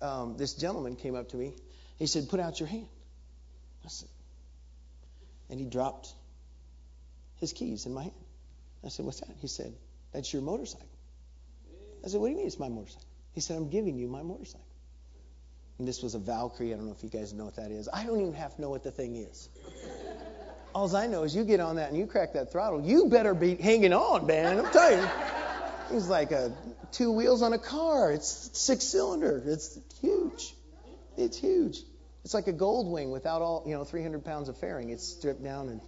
[0.00, 1.52] um, this gentleman came up to me.
[1.98, 2.86] He said, "Put out your hand."
[3.84, 4.08] I said,
[5.50, 6.12] and he dropped
[7.36, 8.14] his keys in my hand.
[8.84, 9.74] I said, "What's that?" He said,
[10.12, 10.88] "That's your motorcycle."
[12.04, 13.06] I said, What do you mean it's my motorcycle?
[13.32, 14.66] He said, I'm giving you my motorcycle.
[15.78, 16.74] And this was a Valkyrie.
[16.74, 17.88] I don't know if you guys know what that is.
[17.90, 19.48] I don't even have to know what the thing is.
[20.74, 23.34] All I know is you get on that and you crack that throttle, you better
[23.34, 24.58] be hanging on, man.
[24.58, 25.08] I'm telling you.
[25.92, 26.52] It's like a
[26.92, 28.12] two wheels on a car.
[28.12, 29.42] It's six cylinder.
[29.44, 30.54] It's huge.
[31.16, 31.78] It's huge.
[32.24, 34.90] It's like a gold wing without all, you know, 300 pounds of fairing.
[34.90, 35.80] It's stripped down and.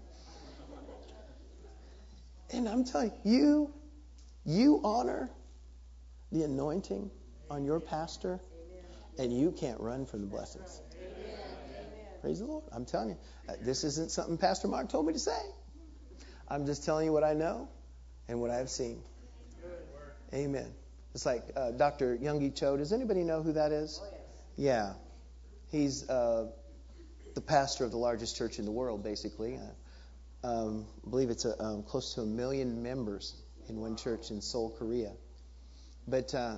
[2.51, 3.75] And I'm telling you, you,
[4.45, 5.31] you honor
[6.33, 7.11] the anointing
[7.51, 8.41] on your pastor,
[9.19, 10.81] and you can't run from the blessings.
[12.23, 12.65] Praise the Lord.
[12.73, 13.17] I'm telling you,
[13.49, 15.39] uh, this isn't something Pastor Mark told me to say.
[16.49, 17.69] I'm just telling you what I know
[18.29, 19.03] and what I've seen.
[20.33, 20.73] Amen.
[21.15, 22.17] It's like uh, Dr.
[22.17, 22.77] Yonggi Cho.
[22.77, 24.01] Does anybody know who that is?
[24.57, 24.95] Yeah.
[25.71, 26.47] He's uh,
[27.35, 29.59] the pastor of the largest church in the world, basically.
[29.59, 33.35] Uh, um, I believe it's a, um, close to a million members
[33.69, 35.13] in one church in Seoul, Korea.
[36.07, 36.57] But uh,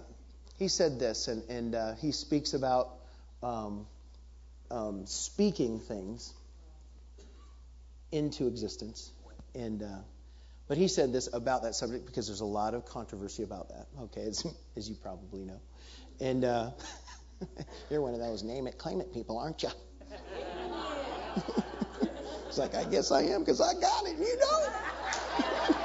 [0.59, 2.91] he said this, and, and uh, he speaks about
[3.43, 3.87] um,
[4.71, 6.33] um, speaking things
[8.13, 9.11] into existence.
[9.55, 9.99] And uh,
[10.67, 13.87] but he said this about that subject because there's a lot of controversy about that.
[14.05, 15.61] Okay, as, as you probably know.
[16.21, 16.71] And uh,
[17.91, 19.71] you're one of those name it, claim it people, aren't you?
[22.49, 24.17] it's like I guess I am because I got it.
[24.19, 25.77] You don't.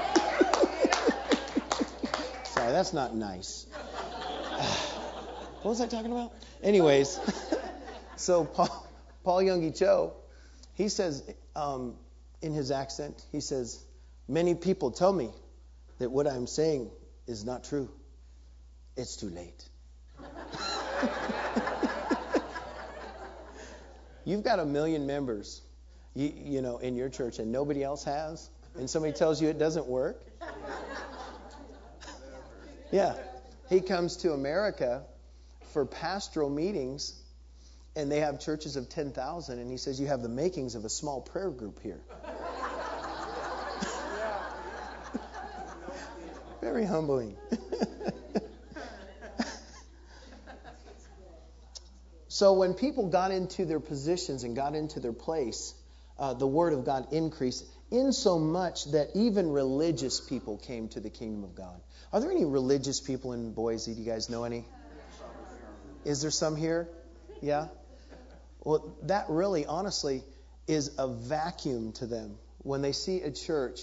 [2.59, 3.67] Sorry, that's not nice.
[5.61, 6.33] what was I talking about?
[6.61, 7.17] Anyways,
[8.17, 8.85] so Paul,
[9.23, 10.11] Paul Yonggi Cho,
[10.73, 11.23] he says
[11.55, 11.95] um,
[12.41, 13.81] in his accent, he says,
[14.27, 15.29] Many people tell me
[15.99, 16.91] that what I'm saying
[17.27, 17.89] is not true.
[18.97, 19.63] It's too late.
[24.25, 25.61] You've got a million members,
[26.13, 29.59] you, you know, in your church, and nobody else has, and somebody tells you it
[29.59, 30.25] doesn't work.
[32.91, 33.15] Yeah.
[33.69, 35.03] He comes to America
[35.73, 37.13] for pastoral meetings,
[37.95, 40.89] and they have churches of 10,000, and he says, You have the makings of a
[40.89, 41.99] small prayer group here.
[46.61, 47.37] Very humbling.
[52.27, 55.75] so when people got into their positions and got into their place,
[56.17, 60.99] uh, the word of God increased in so much that even religious people came to
[60.99, 61.81] the kingdom of God.
[62.13, 63.93] Are there any religious people in Boise?
[63.93, 64.65] Do you guys know any?
[66.05, 66.87] Is there some here?
[67.41, 67.67] Yeah?
[68.63, 70.23] Well, that really, honestly,
[70.67, 73.81] is a vacuum to them when they see a church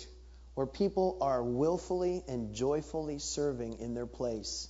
[0.55, 4.69] where people are willfully and joyfully serving in their place.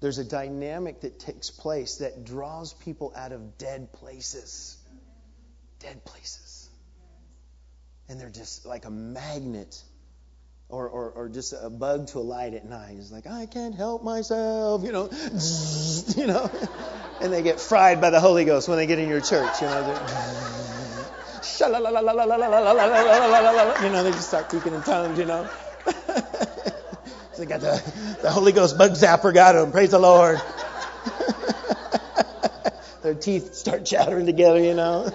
[0.00, 4.76] There's a dynamic that takes place that draws people out of dead places.
[5.78, 6.49] Dead places.
[8.10, 9.80] And they're just like a magnet
[10.68, 12.96] or, or, or just a bug to a light at night.
[12.98, 15.08] It's like, I can't help myself, you know,
[16.16, 16.50] you know,
[17.20, 19.68] and they get fried by the Holy Ghost when they get in your church, you
[19.68, 20.06] know.
[23.84, 25.48] You know, they just start speaking in tongues, you know.
[27.38, 29.70] they got the, the Holy Ghost bug zapper got them.
[29.70, 30.40] Praise the Lord.
[33.02, 35.12] Their teeth start chattering together, you know.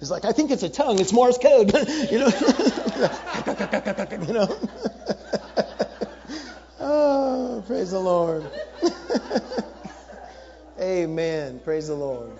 [0.00, 0.98] It's like, I think it's a tongue.
[0.98, 1.72] It's Morse code,
[2.10, 2.28] you know.
[4.26, 4.48] you know.
[6.80, 8.50] oh, praise the Lord.
[10.80, 11.60] Amen.
[11.62, 12.32] Praise the Lord.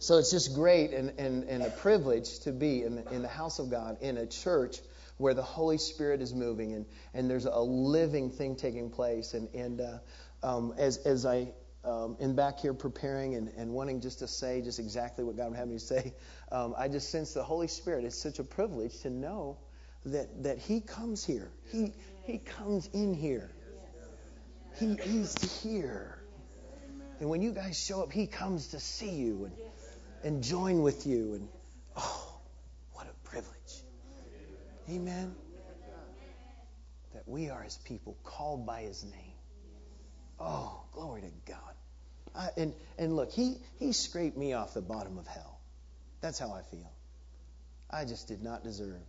[0.00, 3.28] So it's just great and, and, and a privilege to be in the, in the
[3.28, 4.78] house of God, in a church
[5.18, 9.34] where the Holy Spirit is moving and, and there's a living thing taking place.
[9.34, 9.98] And, and uh,
[10.42, 11.52] um, as, as I
[11.84, 15.50] um, in back here preparing and, and wanting just to say just exactly what God
[15.50, 16.14] would have me say,
[16.52, 18.04] um, I just sense the Holy Spirit.
[18.04, 19.58] It's such a privilege to know
[20.06, 21.50] that, that He comes here.
[21.70, 23.50] He, he comes in here.
[24.78, 26.18] He, he's here.
[27.18, 29.54] And when you guys show up, He comes to see you and,
[30.22, 31.34] and join with you.
[31.34, 31.48] And
[31.96, 32.40] oh,
[32.92, 33.84] what a privilege.
[34.88, 35.34] Amen.
[37.14, 39.29] That we are His people, called by His name.
[40.40, 41.74] Oh, glory to God.
[42.34, 45.60] I, and, and look, he, he scraped me off the bottom of hell.
[46.20, 46.90] That's how I feel.
[47.90, 49.02] I just did not deserve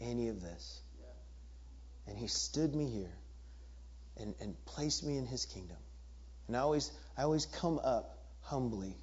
[0.00, 0.80] any of this.
[2.06, 3.12] And he stood me here
[4.16, 5.76] and, and place me in his kingdom.
[6.48, 8.96] And I always, I always come up humbly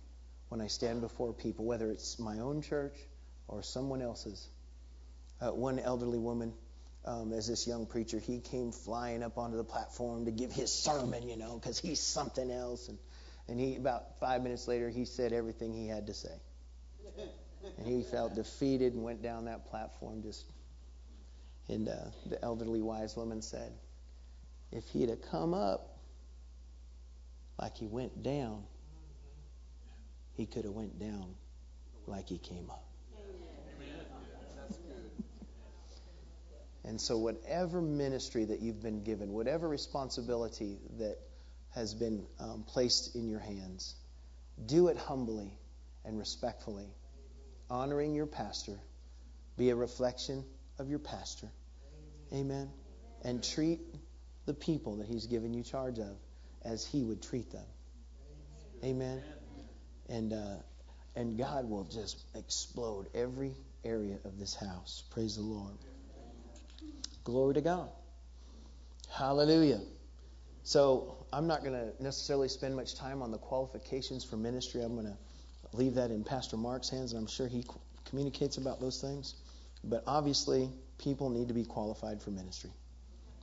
[0.50, 2.96] when I stand before people, whether it's my own church
[3.48, 4.48] or someone else's.
[5.40, 6.54] Uh, one elderly woman,
[7.08, 10.72] um, as this young preacher, he came flying up onto the platform to give his
[10.72, 12.90] sermon, you know, because he's something else.
[12.90, 12.98] And,
[13.48, 16.36] and he, about five minutes later, he said everything he had to say.
[17.78, 20.46] And he felt defeated and went down that platform just.
[21.70, 21.96] And uh,
[22.26, 23.72] the elderly wise woman said,
[24.72, 25.98] if he'd have come up
[27.60, 28.64] like he went down,
[30.36, 31.36] he could have went down
[32.06, 32.87] like he came up.
[36.88, 41.18] And so, whatever ministry that you've been given, whatever responsibility that
[41.72, 43.94] has been um, placed in your hands,
[44.66, 45.52] do it humbly
[46.06, 46.88] and respectfully,
[47.70, 48.80] honoring your pastor.
[49.58, 50.46] Be a reflection
[50.80, 51.50] of your pastor.
[52.34, 52.70] Amen.
[53.22, 53.82] And treat
[54.46, 56.16] the people that he's given you charge of
[56.64, 57.66] as he would treat them.
[58.86, 59.22] Amen.
[60.08, 60.56] And uh,
[61.18, 65.04] and God will just explode every area of this house.
[65.12, 65.78] Praise the Lord.
[67.28, 67.90] Glory to God.
[69.10, 69.82] Hallelujah.
[70.64, 74.82] So I'm not going to necessarily spend much time on the qualifications for ministry.
[74.82, 75.18] I'm going to
[75.74, 77.66] leave that in Pastor Mark's hands, and I'm sure he
[78.06, 79.36] communicates about those things.
[79.84, 80.70] But obviously,
[81.00, 82.72] people need to be qualified for ministry.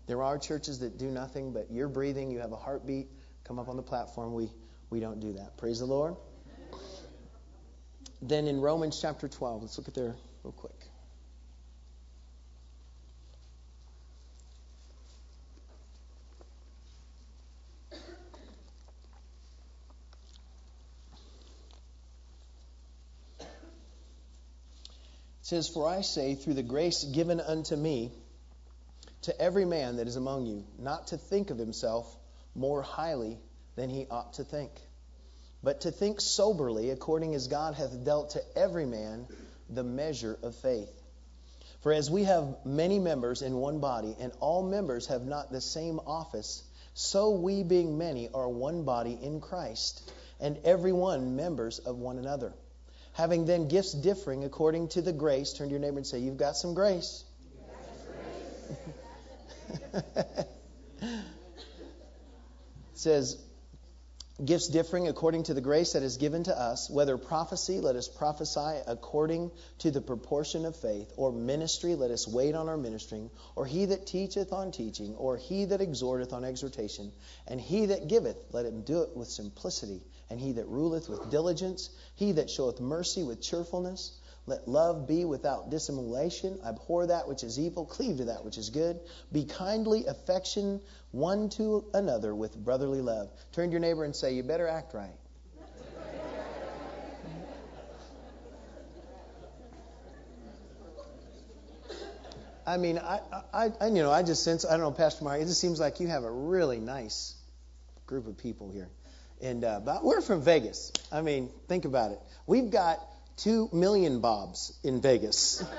[0.07, 3.09] There are churches that do nothing, but you're breathing, you have a heartbeat,
[3.47, 4.33] come up on the platform.
[4.33, 4.51] We,
[4.89, 5.59] we don't do that.
[5.59, 6.17] Praise the Lord.
[8.23, 10.73] Then in Romans chapter 12, let's look at there real quick.
[17.93, 17.99] It
[25.45, 28.11] says, For I say, through the grace given unto me,
[29.23, 32.17] to every man that is among you, not to think of himself
[32.55, 33.39] more highly
[33.77, 34.71] than he ought to think,
[35.63, 39.27] but to think soberly, according as God hath dealt to every man
[39.69, 40.91] the measure of faith.
[41.83, 45.61] For as we have many members in one body, and all members have not the
[45.61, 46.63] same office,
[46.95, 52.17] so we, being many, are one body in Christ, and every one members of one
[52.17, 52.55] another
[53.15, 55.53] having then gifts differing according to the grace.
[55.55, 57.25] Turn to your neighbor and say, You've got some grace.
[62.95, 63.41] says,
[64.45, 68.09] Gifts differing according to the grace that is given to us, whether prophecy, let us
[68.09, 73.31] prophesy according to the proportion of faith, or ministry, let us wait on our ministering,
[73.55, 77.13] or he that teacheth on teaching, or he that exhorteth on exhortation,
[77.47, 80.03] and he that giveth, let him do it with simplicity
[80.35, 84.19] and he that ruleth with diligence, he that showeth mercy with cheerfulness.
[84.47, 86.59] Let love be without dissimulation.
[86.67, 88.99] Abhor that which is evil, cleave to that which is good.
[89.31, 90.81] Be kindly affection
[91.13, 93.31] one to another with brotherly love.
[93.53, 95.15] Turn to your neighbor and say, You better act right.
[102.67, 103.21] I mean, I,
[103.53, 105.79] I, I, you know, I just sense, I don't know, Pastor Mark, it just seems
[105.79, 107.37] like you have a really nice
[108.05, 108.89] group of people here.
[109.43, 110.93] And uh, but we're from Vegas.
[111.13, 112.21] I mean, think about it.
[112.47, 113.01] We've got
[113.37, 115.65] two million Bobs in Vegas.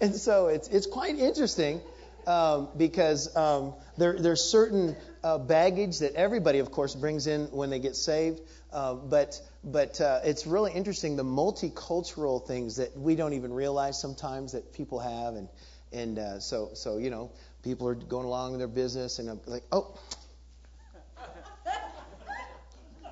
[0.00, 1.80] and so it's it's quite interesting
[2.26, 7.70] um, because um, there there's certain uh, baggage that everybody, of course, brings in when
[7.70, 8.40] they get saved.
[8.72, 14.00] Uh, but but uh, it's really interesting the multicultural things that we don't even realize
[14.00, 15.48] sometimes that people have and
[15.92, 17.30] and uh, so so you know
[17.66, 19.98] people are going along with their business, and I'm like, oh,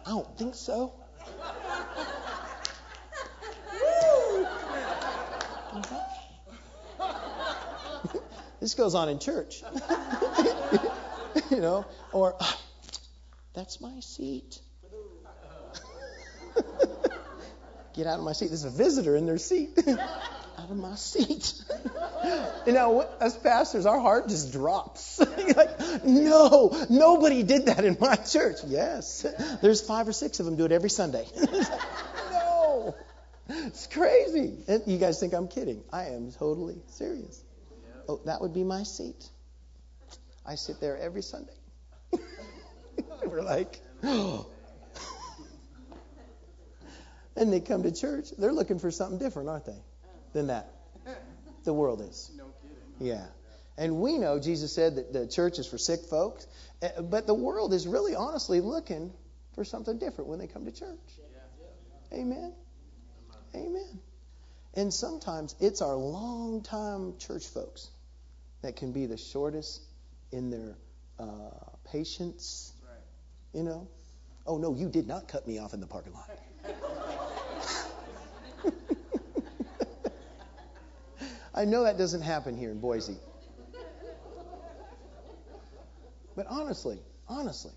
[0.07, 0.93] I don't think so.
[8.61, 9.65] this goes on in church.
[11.51, 12.37] you know, or
[13.55, 14.61] that's my seat.
[17.95, 18.47] Get out of my seat.
[18.49, 19.77] There's a visitor in their seat.
[20.65, 21.55] Out of my seat.
[22.67, 25.19] you know, as pastors, our heart just drops.
[25.57, 28.59] like, no, nobody did that in my church.
[28.67, 29.27] Yes,
[29.61, 31.27] there's five or six of them do it every Sunday.
[32.31, 32.95] no,
[33.49, 34.55] it's crazy.
[34.87, 35.83] You guys think I'm kidding?
[35.93, 37.43] I am totally serious.
[38.09, 39.29] Oh, that would be my seat.
[40.47, 41.53] I sit there every Sunday.
[43.27, 44.47] We're like, oh.
[47.37, 48.29] and they come to church.
[48.39, 49.83] They're looking for something different, aren't they?
[50.35, 50.69] Than that.
[51.65, 52.31] The world is.
[53.01, 53.25] Yeah.
[53.79, 56.47] And we know Jesus said that the church is for sick folks,
[56.83, 59.13] eh, but the world is really honestly looking
[59.55, 60.99] for something different when they come to church.
[62.13, 62.53] Amen.
[63.55, 64.01] Amen.
[64.75, 67.89] And sometimes it's our long-time church folks
[68.63, 69.83] that can be the shortest
[70.33, 70.77] in their
[71.19, 71.51] uh,
[71.85, 72.73] patience.
[73.53, 73.89] You know?
[74.47, 76.31] Oh, no, you did not cut me off in the parking lot.
[81.55, 83.17] I know that doesn't happen here in Boise.
[86.37, 86.99] But honestly,
[87.29, 87.73] honestly,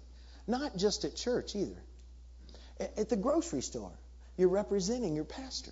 [0.48, 1.80] not just at church either.
[2.80, 3.92] At the grocery store,
[4.36, 5.72] you're representing your pastor.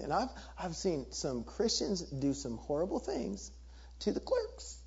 [0.00, 3.50] And I've I've seen some Christians do some horrible things
[4.00, 4.78] to the clerks.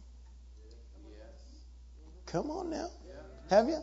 [2.25, 2.89] Come on now.
[3.49, 3.79] Have you?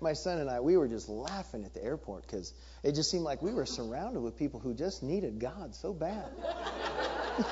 [0.00, 3.24] My son and I, we were just laughing at the airport because it just seemed
[3.24, 6.26] like we were surrounded with people who just needed God so bad.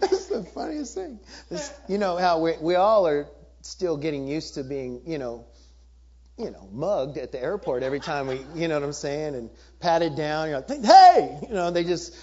[0.00, 1.20] That's the funniest thing.
[1.48, 3.28] This, you know how we, we all are
[3.60, 5.44] still getting used to being, you know,
[6.38, 9.50] you know, mugged at the airport every time we, you know what I'm saying, and
[9.80, 10.48] patted down.
[10.48, 12.16] You're like, hey, you know, they just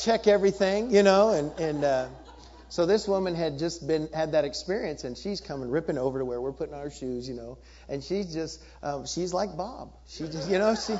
[0.00, 2.08] check everything, you know, and and uh,
[2.70, 6.24] so this woman had just been had that experience, and she's coming ripping over to
[6.24, 7.58] where we're putting our shoes, you know,
[7.88, 9.92] and she's just um, she's like Bob.
[10.06, 10.92] She just, you know, she.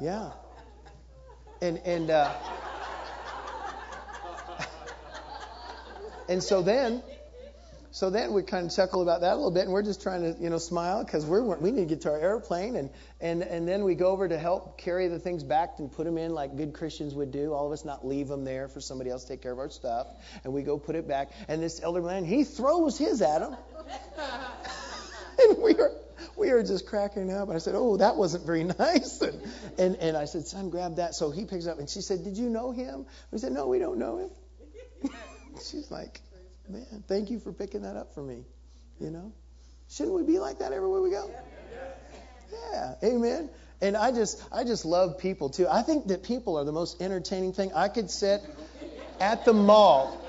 [0.00, 0.30] Yeah.
[0.30, 0.30] yeah.
[1.60, 2.32] And and uh,
[6.28, 7.02] and so then
[7.96, 10.20] so then we kind of chuckle about that a little bit, and we're just trying
[10.20, 12.90] to, you know, smile because we're we need to get to our airplane, and
[13.22, 16.18] and and then we go over to help carry the things back and put them
[16.18, 17.54] in like good Christians would do.
[17.54, 19.70] All of us not leave them there for somebody else to take care of our
[19.70, 20.08] stuff,
[20.44, 21.30] and we go put it back.
[21.48, 23.56] And this elder man, he throws his at him,
[25.38, 25.92] and we are
[26.36, 27.48] we are just cracking up.
[27.48, 29.40] And I said, "Oh, that wasn't very nice." And
[29.78, 32.36] and and I said, "Son, grab that." So he picks up, and she said, "Did
[32.36, 34.30] you know him?" We said, "No, we don't know him."
[35.64, 36.20] She's like,
[36.68, 38.44] Man, thank you for picking that up for me.
[39.00, 39.32] You know?
[39.88, 41.30] Shouldn't we be like that everywhere we go?
[42.72, 42.94] Yeah.
[43.04, 43.50] Amen.
[43.80, 45.68] And I just I just love people too.
[45.68, 47.72] I think that people are the most entertaining thing.
[47.74, 48.40] I could sit
[49.20, 50.20] at the mall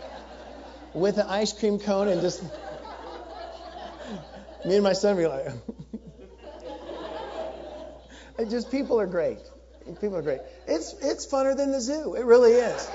[0.93, 2.43] with an ice cream cone and just
[4.65, 5.47] me and my son be like
[8.39, 9.39] it just people are great.
[10.01, 10.41] People are great.
[10.67, 12.15] It's it's funner than the zoo.
[12.15, 12.89] It really is.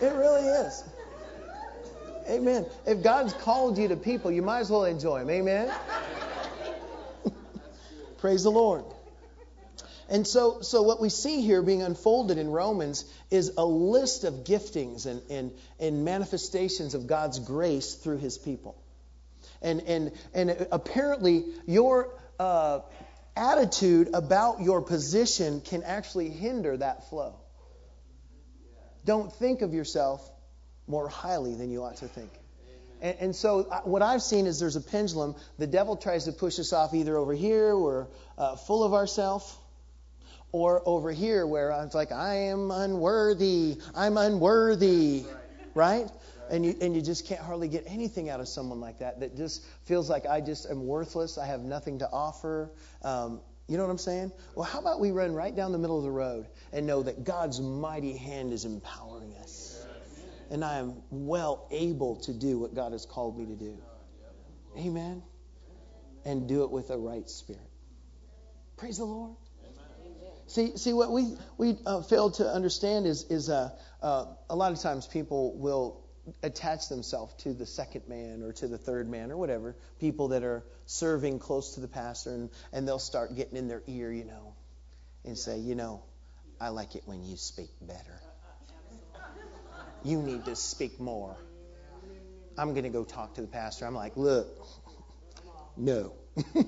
[0.00, 0.84] It really is.
[2.28, 2.66] Amen.
[2.86, 5.30] If God's called you to people, you might as well enjoy them.
[5.30, 5.72] Amen.
[8.18, 8.84] Praise the Lord.
[10.10, 14.44] And so, so what we see here being unfolded in Romans is a list of
[14.44, 18.76] giftings and, and, and manifestations of God's grace through his people.
[19.60, 22.80] And, and, and apparently, your uh,
[23.36, 27.34] attitude about your position can actually hinder that flow.
[29.04, 30.28] Don't think of yourself
[30.88, 32.30] more highly than you ought to think.
[33.00, 35.36] And, and, so, uh, what I've seen is there's a pendulum.
[35.58, 39.56] The devil tries to push us off either over here, we're uh, full of ourselves,
[40.50, 43.76] or over here, where it's like, I am unworthy.
[43.94, 45.24] I'm unworthy.
[45.74, 46.02] Right?
[46.02, 46.10] right?
[46.50, 49.36] And you, and you just can't hardly get anything out of someone like that, that
[49.36, 51.38] just feels like I just am worthless.
[51.38, 52.70] I have nothing to offer.
[53.02, 54.32] Um, you know what I'm saying?
[54.54, 57.22] Well, how about we run right down the middle of the road and know that
[57.22, 59.67] God's mighty hand is empowering us?
[60.50, 63.78] And I am well able to do what God has called me to do.
[64.76, 65.22] Amen.
[66.24, 67.62] And do it with a right spirit.
[68.76, 69.34] Praise the Lord.
[70.46, 73.70] See, see what we we uh, fail to understand is is uh,
[74.02, 76.00] uh, a lot of times people will
[76.42, 80.44] attach themselves to the second man or to the third man or whatever people that
[80.44, 84.24] are serving close to the pastor and and they'll start getting in their ear, you
[84.24, 84.54] know,
[85.24, 86.02] and say, you know,
[86.58, 88.20] I like it when you speak better.
[90.08, 91.36] You need to speak more.
[92.56, 93.86] I'm going to go talk to the pastor.
[93.86, 94.48] I'm like, look,
[95.76, 96.14] no.
[96.54, 96.64] you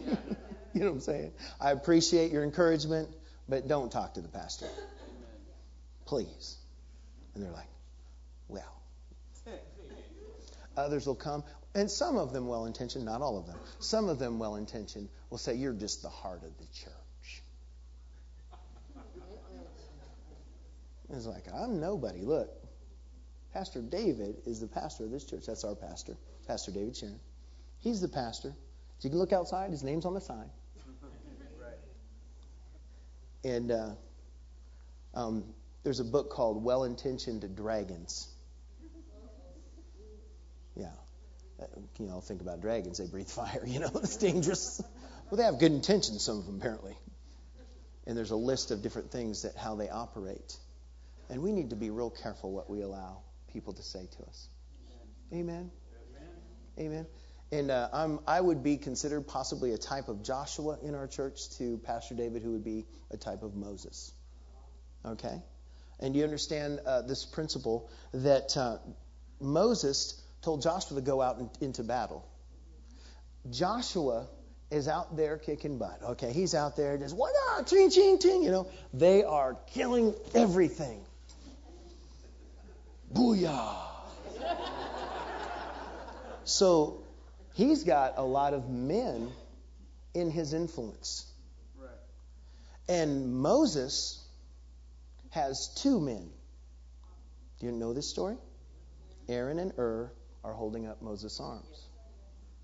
[0.74, 1.32] know what I'm saying?
[1.58, 3.08] I appreciate your encouragement,
[3.48, 4.66] but don't talk to the pastor.
[6.04, 6.58] Please.
[7.34, 7.70] And they're like,
[8.48, 8.82] well.
[10.76, 11.42] Others will come,
[11.74, 13.58] and some of them well intentioned, not all of them.
[13.78, 17.42] Some of them well intentioned will say, You're just the heart of the church.
[21.12, 22.20] It's like, I'm nobody.
[22.20, 22.59] Look,
[23.52, 25.46] Pastor David is the pastor of this church.
[25.46, 27.18] That's our pastor, Pastor David Sharon.
[27.80, 28.54] He's the pastor.
[28.98, 30.50] So you can look outside, his name's on the sign.
[31.60, 31.72] right.
[33.44, 33.90] And uh,
[35.14, 35.44] um,
[35.82, 38.28] there's a book called Well Intentioned Dragons.
[40.76, 40.90] Yeah.
[41.60, 41.64] Uh,
[41.98, 42.98] you know, think about dragons.
[42.98, 44.82] They breathe fire, you know, it's dangerous.
[45.30, 46.96] Well, they have good intentions, some of them, apparently.
[48.06, 50.56] And there's a list of different things that how they operate.
[51.28, 53.22] And we need to be real careful what we allow
[53.52, 54.48] people to say to us.
[55.32, 55.70] Amen.
[56.78, 57.06] Amen.
[57.52, 61.50] And uh, I'm, I would be considered possibly a type of Joshua in our church
[61.58, 64.12] to Pastor David, who would be a type of Moses.
[65.04, 65.42] Okay?
[65.98, 68.78] And you understand uh, this principle that uh,
[69.40, 72.26] Moses told Joshua to go out in, into battle.
[73.50, 74.28] Joshua
[74.70, 76.00] is out there kicking butt.
[76.10, 78.42] Okay, he's out there just what up, ching ching ching.
[78.42, 81.04] You know, they are killing everything.
[83.12, 83.76] Booyah!
[86.44, 87.02] so
[87.54, 89.30] he's got a lot of men
[90.14, 91.26] in his influence.
[92.88, 94.20] And Moses
[95.30, 96.28] has two men.
[97.60, 98.36] Do you know this story?
[99.28, 100.10] Aaron and Hur
[100.42, 101.86] are holding up Moses' arms.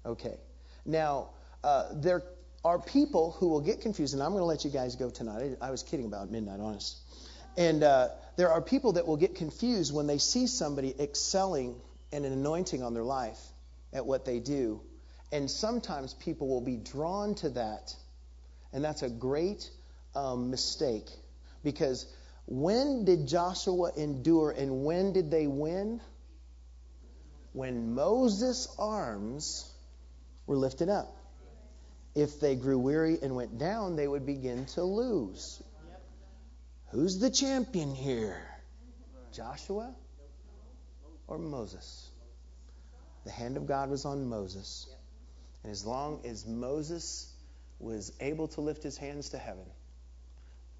[0.04, 0.36] Okay.
[0.84, 1.30] Now,
[1.62, 2.24] uh, there
[2.64, 5.58] are people who will get confused, and I'm going to let you guys go tonight.
[5.60, 6.98] I, I was kidding about midnight, honest.
[7.56, 11.76] And uh, there are people that will get confused when they see somebody excelling
[12.12, 13.38] and an anointing on their life
[13.92, 14.80] at what they do.
[15.32, 17.94] And sometimes people will be drawn to that.
[18.72, 19.70] And that's a great
[20.14, 21.08] um, mistake.
[21.64, 22.06] Because
[22.46, 26.00] when did Joshua endure and when did they win?
[27.52, 29.70] When Moses' arms
[30.46, 31.16] were lifted up.
[32.14, 35.62] If they grew weary and went down, they would begin to lose.
[36.90, 38.40] Who's the champion here?
[39.32, 39.94] Joshua
[41.26, 42.10] or Moses?
[43.24, 44.86] The hand of God was on Moses.
[45.62, 47.32] And as long as Moses
[47.80, 49.66] was able to lift his hands to heaven,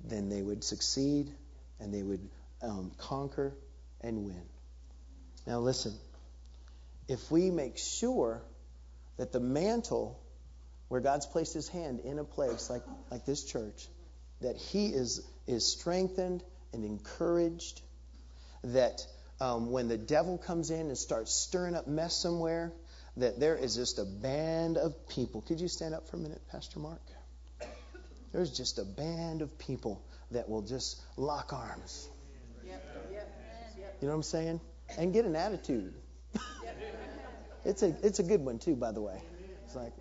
[0.04, 1.32] then they would succeed
[1.80, 2.28] and they would
[2.62, 3.52] um, conquer
[4.00, 4.42] and win.
[5.46, 5.94] Now, listen.
[7.08, 8.42] If we make sure
[9.16, 10.20] that the mantle
[10.88, 13.88] where God's placed his hand in a place like, like this church,
[14.40, 17.80] that he is, is strengthened and encouraged,
[18.64, 19.06] that
[19.40, 22.72] um, when the devil comes in and starts stirring up mess somewhere,
[23.16, 25.42] that there is just a band of people.
[25.42, 27.00] Could you stand up for a minute, Pastor Mark?
[28.32, 32.08] There's just a band of people that will just lock arms.
[34.00, 34.60] You know what I'm saying?
[34.98, 35.94] And get an attitude.
[37.64, 39.18] it's a it's a good one too, by the way.
[39.64, 39.92] It's like,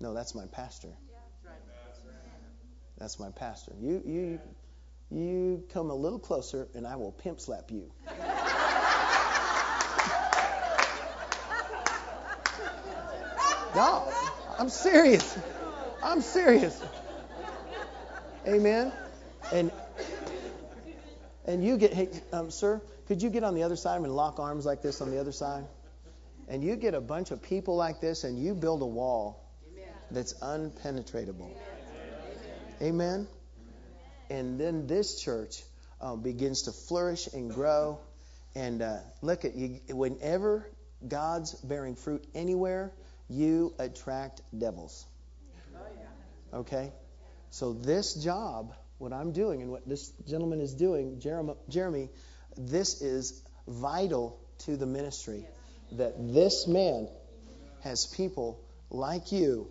[0.00, 0.88] no, that's my pastor.
[2.98, 3.72] That's my pastor.
[3.80, 4.40] You you
[5.10, 7.90] you come a little closer and I will pimp slap you.
[13.74, 14.12] no,
[14.58, 15.38] I'm serious.
[16.02, 16.82] I'm serious.
[18.46, 18.92] Amen.
[19.52, 19.70] And
[21.44, 24.40] and you get hey um, sir, could you get on the other side and lock
[24.40, 25.64] arms like this on the other side?
[26.48, 29.42] And you get a bunch of people like this and you build a wall
[30.10, 31.50] that's unpenetratable.
[32.82, 33.26] Amen.
[34.28, 35.62] And then this church
[36.00, 37.98] uh, begins to flourish and grow.
[38.54, 39.80] And uh, look at you.
[39.88, 40.68] Whenever
[41.06, 42.92] God's bearing fruit anywhere,
[43.30, 45.06] you attract devils.
[46.52, 46.92] Okay.
[47.50, 51.20] So this job, what I'm doing, and what this gentleman is doing,
[51.68, 52.10] Jeremy,
[52.58, 55.46] this is vital to the ministry.
[55.92, 57.08] That this man
[57.82, 58.60] has people
[58.90, 59.68] like you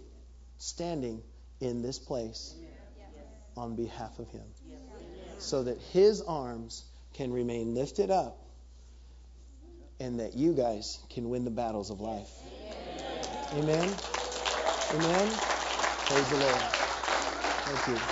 [0.58, 1.22] standing
[1.60, 2.56] in this place
[3.58, 4.46] on behalf of him.
[5.40, 6.84] So that his arms
[7.14, 8.38] can remain lifted up
[10.00, 12.30] and that you guys can win the battles of life.
[13.54, 13.96] Amen.
[14.94, 15.30] Amen.
[16.08, 16.62] Praise the Lord.
[17.66, 18.06] Thank you.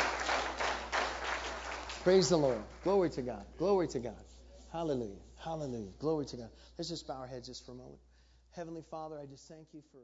[2.03, 2.63] Praise the Lord.
[2.83, 3.45] Glory to God.
[3.57, 4.25] Glory to God.
[4.71, 5.21] Hallelujah.
[5.37, 5.91] Hallelujah.
[5.99, 6.49] Glory to God.
[6.77, 7.99] Let's just bow our heads just for a moment.
[8.51, 9.99] Heavenly Father, I just thank you for.